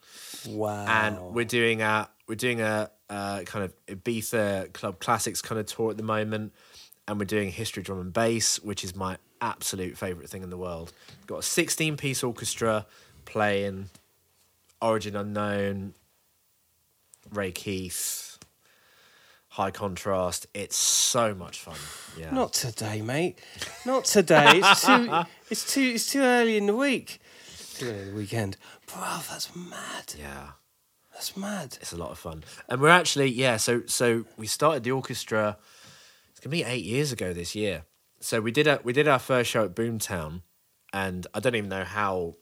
[0.49, 0.87] wow.
[0.87, 5.67] and we're doing a we're doing a, uh kind of Ibiza club classics kind of
[5.67, 6.53] tour at the moment,
[7.09, 10.59] and we're doing history drum and bass, which is my absolute favorite thing in the
[10.59, 10.93] world.
[11.27, 12.87] Got a sixteen piece orchestra
[13.25, 13.89] playing
[14.81, 15.95] Origin Unknown,
[17.33, 18.39] Ray Keith,
[19.49, 20.47] High Contrast.
[20.55, 21.77] It's so much fun.
[22.17, 23.39] Yeah, Not today, mate.
[23.87, 24.61] Not today.
[24.63, 25.11] It's too.
[25.51, 25.81] It's too.
[25.95, 27.21] It's too early in the week.
[27.77, 28.59] Too early in the weekend.
[28.87, 29.01] Bro,
[29.31, 30.15] that's mad.
[30.19, 30.49] yeah.
[31.15, 31.79] That's mad.
[31.81, 33.57] It's a lot of fun, and we're actually yeah.
[33.57, 35.57] So so we started the orchestra.
[36.39, 37.85] It's gonna be eight years ago this year.
[38.21, 40.43] So we did a we did our first show at Boomtown,
[40.93, 42.37] and I don't even know how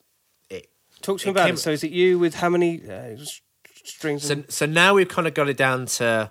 [0.51, 0.69] it.
[1.01, 1.59] Talk to me about came- it.
[1.61, 3.17] So is it you with how many uh,
[3.85, 4.25] strings?
[4.25, 6.31] So and- so now we've kind of got it down to,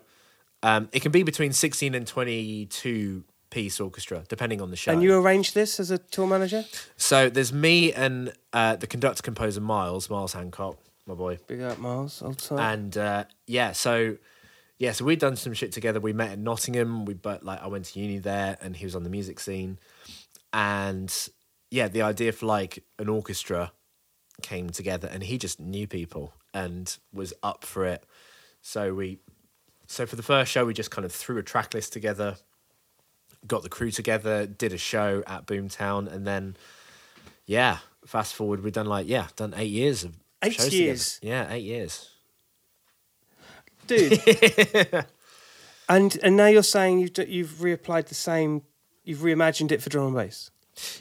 [0.62, 4.92] um, it can be between sixteen and twenty two piece orchestra depending on the show.
[4.92, 6.66] and you arrange this as a tour manager?
[6.98, 11.40] so there's me and uh, the conductor composer Miles Miles Hancock, my boy.
[11.48, 12.22] Big up, Miles.
[12.22, 12.60] Old time.
[12.60, 14.18] and uh, yeah, so
[14.78, 16.00] yeah, so we'd done some shit together.
[16.00, 17.06] We met in Nottingham.
[17.06, 19.80] We but like I went to uni there, and he was on the music scene,
[20.54, 21.14] and
[21.72, 23.72] yeah, the idea for like an orchestra
[24.42, 28.06] came together, and he just knew people and was up for it.
[28.62, 29.20] So we,
[29.88, 32.38] so for the first show, we just kind of threw a track list together,
[33.48, 36.58] got the crew together, did a show at Boomtown, and then
[37.46, 40.84] yeah, fast forward, we've done like yeah, done eight years of Eight shows together.
[40.84, 41.20] years?
[41.22, 42.10] Yeah, eight years.
[43.88, 44.20] Dude.
[45.90, 48.64] and and now you're saying you've you've reapplied the same,
[49.04, 50.52] you've reimagined it for drum and bass.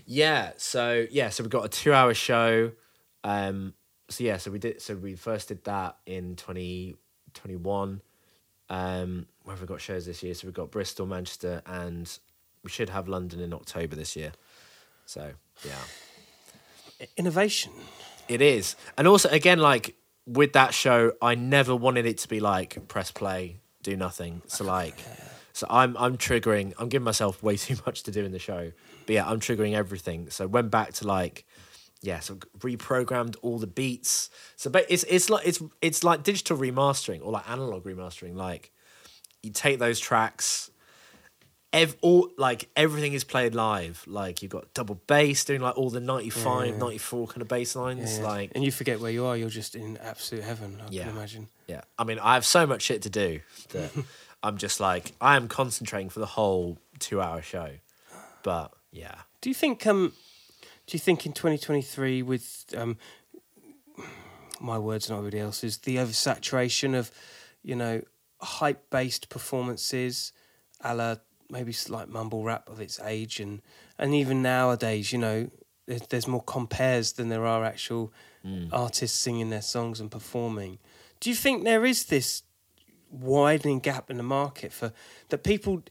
[0.07, 2.72] Yeah, so yeah, so we got a two-hour show.
[3.24, 3.74] Um,
[4.09, 4.80] so yeah, so we did.
[4.80, 6.97] So we first did that in twenty
[7.32, 8.03] twenty one.
[8.70, 10.35] Um, where have we got shows this year?
[10.35, 12.18] So we've got Bristol, Manchester, and
[12.62, 14.32] we should have London in October this year.
[15.07, 15.32] So
[15.64, 17.72] yeah, Innovation.
[18.28, 19.97] it is, and also again, like
[20.27, 24.43] with that show, I never wanted it to be like press play, do nothing.
[24.47, 24.97] So like,
[25.53, 26.72] so I'm I'm triggering.
[26.79, 28.72] I'm giving myself way too much to do in the show,
[29.07, 30.31] but yeah, I'm triggering everything.
[30.31, 31.45] So went back to like,
[32.03, 34.31] yeah, so reprogrammed all the beats.
[34.57, 38.35] So but it's it's like it's it's like digital remastering or like analog remastering.
[38.35, 38.72] Like
[39.43, 40.70] you take those tracks.
[41.75, 44.03] Ev- all like everything is played live.
[44.07, 48.18] Like you've got double bass doing like all the 95, 94 kind of bass lines.
[48.18, 48.25] Yeah.
[48.25, 49.37] Like and you forget where you are.
[49.37, 50.81] You're just in absolute heaven.
[50.81, 51.03] I Yeah.
[51.05, 51.49] can imagine.
[51.66, 53.91] yeah, I mean, I have so much shit to do that
[54.43, 57.70] I'm just like I am concentrating for the whole two-hour show.
[58.43, 59.87] But yeah, Do you think?
[59.87, 60.12] Um,
[60.87, 62.99] do you think in 2023, with um,
[64.61, 67.11] my words, not everybody else's, the oversaturation of,
[67.62, 68.03] you know,
[68.41, 70.33] hype-based performances,
[70.83, 71.16] a la
[71.51, 73.62] maybe s- like mumble rap of its age, and
[73.99, 75.51] and even nowadays, you know,
[75.86, 78.12] there's, there's more compares than there are actual
[78.72, 80.78] artists singing their songs and performing.
[81.20, 82.42] Do you think there is this
[83.11, 84.92] widening gap in the market for
[85.28, 85.82] that people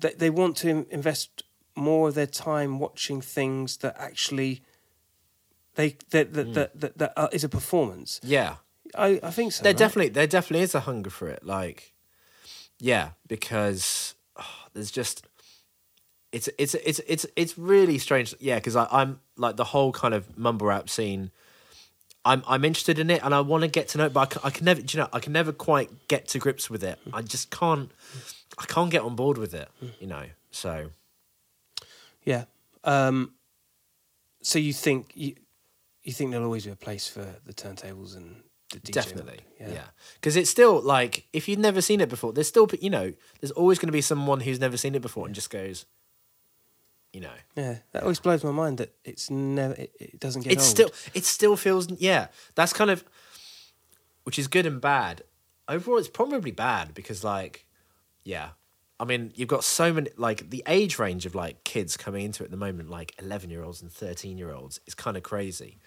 [0.00, 1.42] that they want to invest
[1.74, 4.62] more of their time watching things that actually
[5.74, 8.20] they that that that, that, that uh, is a performance.
[8.22, 8.56] yeah,
[8.94, 9.62] I, I think so.
[9.62, 9.78] there right?
[9.78, 11.44] definitely there definitely is a hunger for it.
[11.44, 11.92] Like,
[12.78, 14.14] yeah, because
[14.76, 15.26] there's just
[16.32, 18.34] it's it's it's it's it's really strange.
[18.38, 21.30] Yeah, because I'm like the whole kind of mumble rap scene.
[22.24, 24.26] I'm I'm interested in it and I want to get to know it, but I
[24.26, 26.98] can, I can never, you know, I can never quite get to grips with it.
[27.12, 27.90] I just can't,
[28.58, 29.68] I can't get on board with it,
[30.00, 30.24] you know.
[30.50, 30.90] So
[32.24, 32.44] Yeah.
[32.84, 33.32] Um,
[34.42, 35.36] so you think you
[36.02, 38.42] you think there'll always be a place for the turntables and
[38.72, 39.72] the DJ definitely, mode?
[39.72, 43.12] yeah, because it's still like if you've never seen it before, there's still, you know,
[43.40, 45.86] there's always going to be someone who's never seen it before and just goes,
[47.12, 50.52] you know, Yeah, that always blows my mind that it's never it, it doesn't get
[50.52, 50.70] it's old.
[50.70, 53.04] still, it still feels, yeah, that's kind of.
[54.24, 55.22] which is good and bad.
[55.68, 57.66] Overall, it's probably bad because, like,
[58.24, 58.50] yeah,
[59.00, 62.42] I mean, you've got so many like the age range of like kids coming into
[62.42, 65.22] it at the moment, like eleven year olds and thirteen year olds, is kind of
[65.22, 65.78] crazy.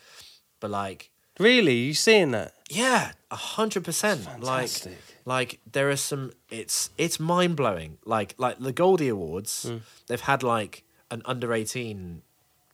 [0.60, 2.54] But like, Really, you seeing that?
[2.70, 4.26] yeah, a hundred percent.
[4.42, 4.98] Like, Fantastic.
[5.26, 6.32] like there are some.
[6.50, 7.98] It's it's mind blowing.
[8.06, 9.78] Like like the Goldie Awards, Hmm.
[10.08, 12.22] they've had like an under eighteen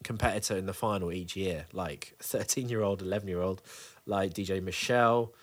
[0.04, 3.62] competitor in the final each year, like thirteen year old, eleven year old,
[4.06, 5.34] like DJ Michelle,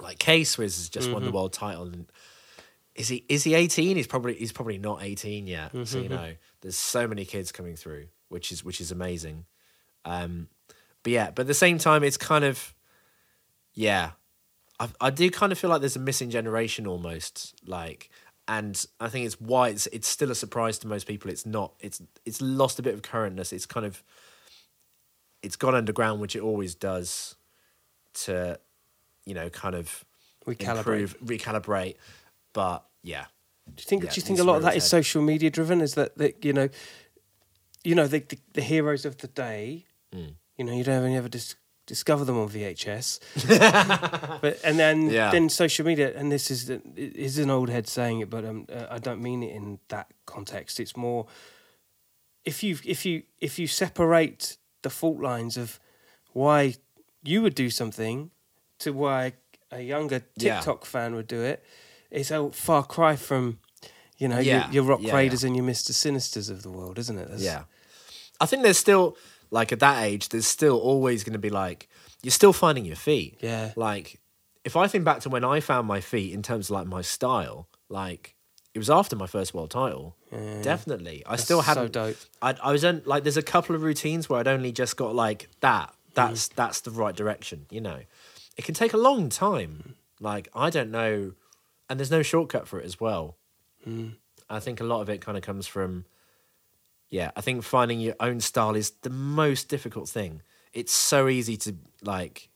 [0.00, 1.30] like K Swizz has just won Mm-hmm.
[1.30, 1.82] the world title.
[1.84, 2.06] And
[2.94, 3.96] is he is he eighteen?
[3.96, 5.72] He's probably he's probably not eighteen yet.
[5.72, 6.02] So Mm-hmm.
[6.02, 9.44] you know, there's so many kids coming through, which is which is amazing.
[10.04, 10.48] Um,
[11.02, 12.74] but yeah, but at the same time, it's kind of
[13.74, 14.12] yeah.
[14.78, 18.10] I I do kind of feel like there's a missing generation almost, like,
[18.48, 21.30] and I think it's why it's it's still a surprise to most people.
[21.30, 21.72] It's not.
[21.80, 23.52] It's it's lost a bit of currentness.
[23.52, 24.02] It's kind of
[25.42, 27.34] it's gone underground, which it always does,
[28.14, 28.58] to
[29.26, 30.04] you know, kind of
[30.46, 30.76] Recalibrate.
[30.78, 31.96] improve, recalibrate.
[32.52, 33.26] But yeah,
[33.66, 34.04] Do you think?
[34.04, 35.80] Yeah, do you think a lot of that it's is social media driven?
[35.80, 36.68] Is that that you know,
[37.84, 39.86] you know the the, the heroes of the day.
[40.14, 40.34] Mm.
[40.60, 41.56] You know, you don't even ever dis-
[41.86, 43.18] discover them on VHS.
[44.42, 45.30] but and then Yeah.
[45.30, 48.44] then social media, and this is the, it is an old head saying it, but
[48.44, 50.78] um, uh, I don't mean it in that context.
[50.78, 51.26] It's more
[52.44, 55.80] if you if you if you separate the fault lines of
[56.34, 56.74] why
[57.24, 58.30] you would do something
[58.80, 59.32] to why
[59.70, 60.56] a younger Yeah.
[60.56, 61.64] TikTok fan would do it,
[62.10, 63.58] it's a far cry from
[64.18, 64.66] you know Yeah.
[64.66, 67.28] your, your Roc Yeah, Raidas and your Mister Sinisters of the world, isn't it?
[67.28, 67.64] That's- Yeah.
[68.42, 69.16] I think there's still
[69.50, 71.88] like at that age, there's still always going to be like
[72.22, 73.38] you're still finding your feet.
[73.40, 73.72] Yeah.
[73.76, 74.20] Like
[74.64, 77.02] if I think back to when I found my feet in terms of like my
[77.02, 78.36] style, like
[78.74, 80.16] it was after my first world title.
[80.62, 81.92] Definitely, I still so hadn't.
[81.92, 82.16] dope.
[82.42, 85.14] I I was on like there's a couple of routines where I'd only just got
[85.14, 85.92] like that.
[86.14, 86.54] That's Mm.
[86.54, 87.66] that's the right direction.
[87.70, 88.00] You know,
[88.56, 89.94] it can take a long time.
[90.20, 91.32] Like I don't know,
[91.88, 93.36] and there's no shortcut for it as well.
[93.88, 94.16] Mm.
[94.48, 96.04] I think a lot of it kind of comes from
[97.10, 100.42] yeah, I think finding your own style is the most difficult thing.
[100.72, 102.48] It's so easy to like,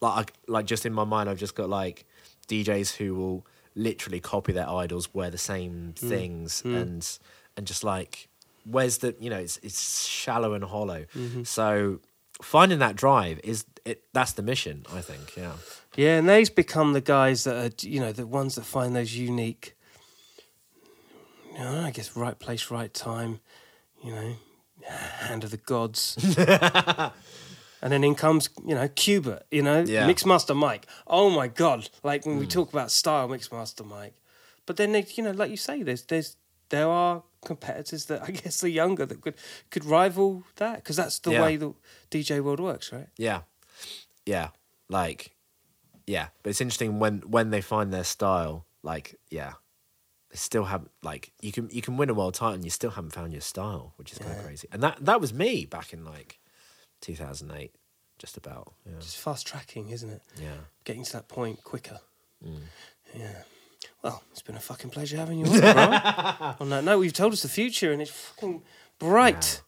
[0.00, 2.04] like, like just in my mind, I've just got like
[2.48, 6.76] DJs who will literally copy their idols, wear the same mm, things, mm.
[6.76, 7.18] and
[7.56, 8.28] and just like,
[8.64, 11.06] where's the you know, it's it's shallow and hollow.
[11.14, 11.44] Mm-hmm.
[11.44, 12.00] So
[12.42, 14.02] finding that drive is it.
[14.12, 15.36] That's the mission, I think.
[15.36, 15.52] Yeah,
[15.96, 19.14] Yeah, and they's become the guys that are, you know, the ones that find those
[19.14, 19.76] unique,
[21.52, 23.40] you know, I guess, right place, right time,
[24.02, 24.36] you know,
[24.88, 26.16] hand of the gods.
[27.82, 30.08] and then in comes, you know, Qbert, you know, Yeah.
[30.08, 30.86] Mixmaster Mike.
[31.06, 31.88] Oh my God.
[32.02, 32.50] Like when we hmm.
[32.50, 34.14] talk about style, Mixmaster Mike.
[34.66, 36.36] But then, they, you know, like you say, there's, there's,
[36.70, 39.34] there are competitors that I guess are younger that could,
[39.70, 41.42] could rival that because that's the Yeah.
[41.42, 41.74] way the
[42.10, 43.08] DJ world works, right?
[43.16, 43.42] yeah,
[44.24, 44.48] yeah.
[44.88, 45.34] Like,
[46.06, 46.28] yeah.
[46.42, 48.66] But it's interesting when when they find their style.
[48.82, 49.54] Like, yeah,
[50.36, 53.10] still have like you can you can win a world title and you still haven't
[53.12, 54.68] found your style, which is kind of crazy.
[54.72, 56.38] And that that was me back in like
[57.00, 57.74] 2008,
[58.18, 58.72] just about.
[58.86, 60.22] Yeah, It's fast tracking, isn't it?
[60.40, 60.48] yeah.
[60.84, 61.98] getting to that point quicker.
[62.46, 62.60] Mm.
[63.14, 63.42] Yeah.
[64.02, 66.54] Well, it's been a fucking pleasure having you on, bro.
[66.60, 68.62] on that note, we've told us the future and it's fucking
[68.98, 69.62] bright.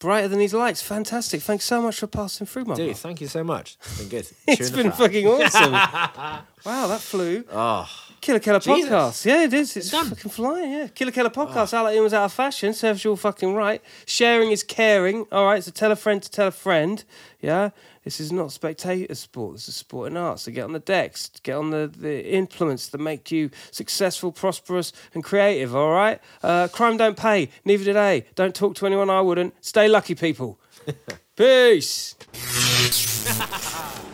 [0.00, 0.82] Brighter than these lights.
[0.82, 1.40] Fantastic.
[1.40, 2.94] Thanks so much for passing through, my Dude, bro.
[2.94, 3.78] thank you so much.
[3.80, 4.28] It's been good.
[4.48, 5.72] It's been fucking awesome.
[6.66, 7.44] wow, that flew.
[7.50, 7.88] Oh,
[8.24, 8.90] Killer Keller Jesus.
[8.90, 9.26] podcast.
[9.26, 9.76] Yeah, it is.
[9.76, 10.86] It's fucking flying, yeah.
[10.86, 11.74] Killer Keller podcast.
[11.74, 12.02] Oh.
[12.02, 12.72] Was out of fashion.
[12.72, 13.82] Serves you all fucking right.
[14.06, 15.26] Sharing is caring.
[15.30, 17.04] All right, so tell a friend to tell a friend.
[17.42, 17.68] Yeah.
[18.02, 19.56] This is not spectator sport.
[19.56, 20.40] This is sport and art.
[20.40, 21.32] So get on the decks.
[21.42, 25.76] Get on the, the implements that make you successful, prosperous, and creative.
[25.76, 26.18] All right.
[26.42, 27.50] Uh, crime don't pay.
[27.66, 28.24] Neither did they.
[28.36, 29.52] Don't talk to anyone I wouldn't.
[29.62, 30.58] Stay lucky, people.
[31.36, 32.14] Peace.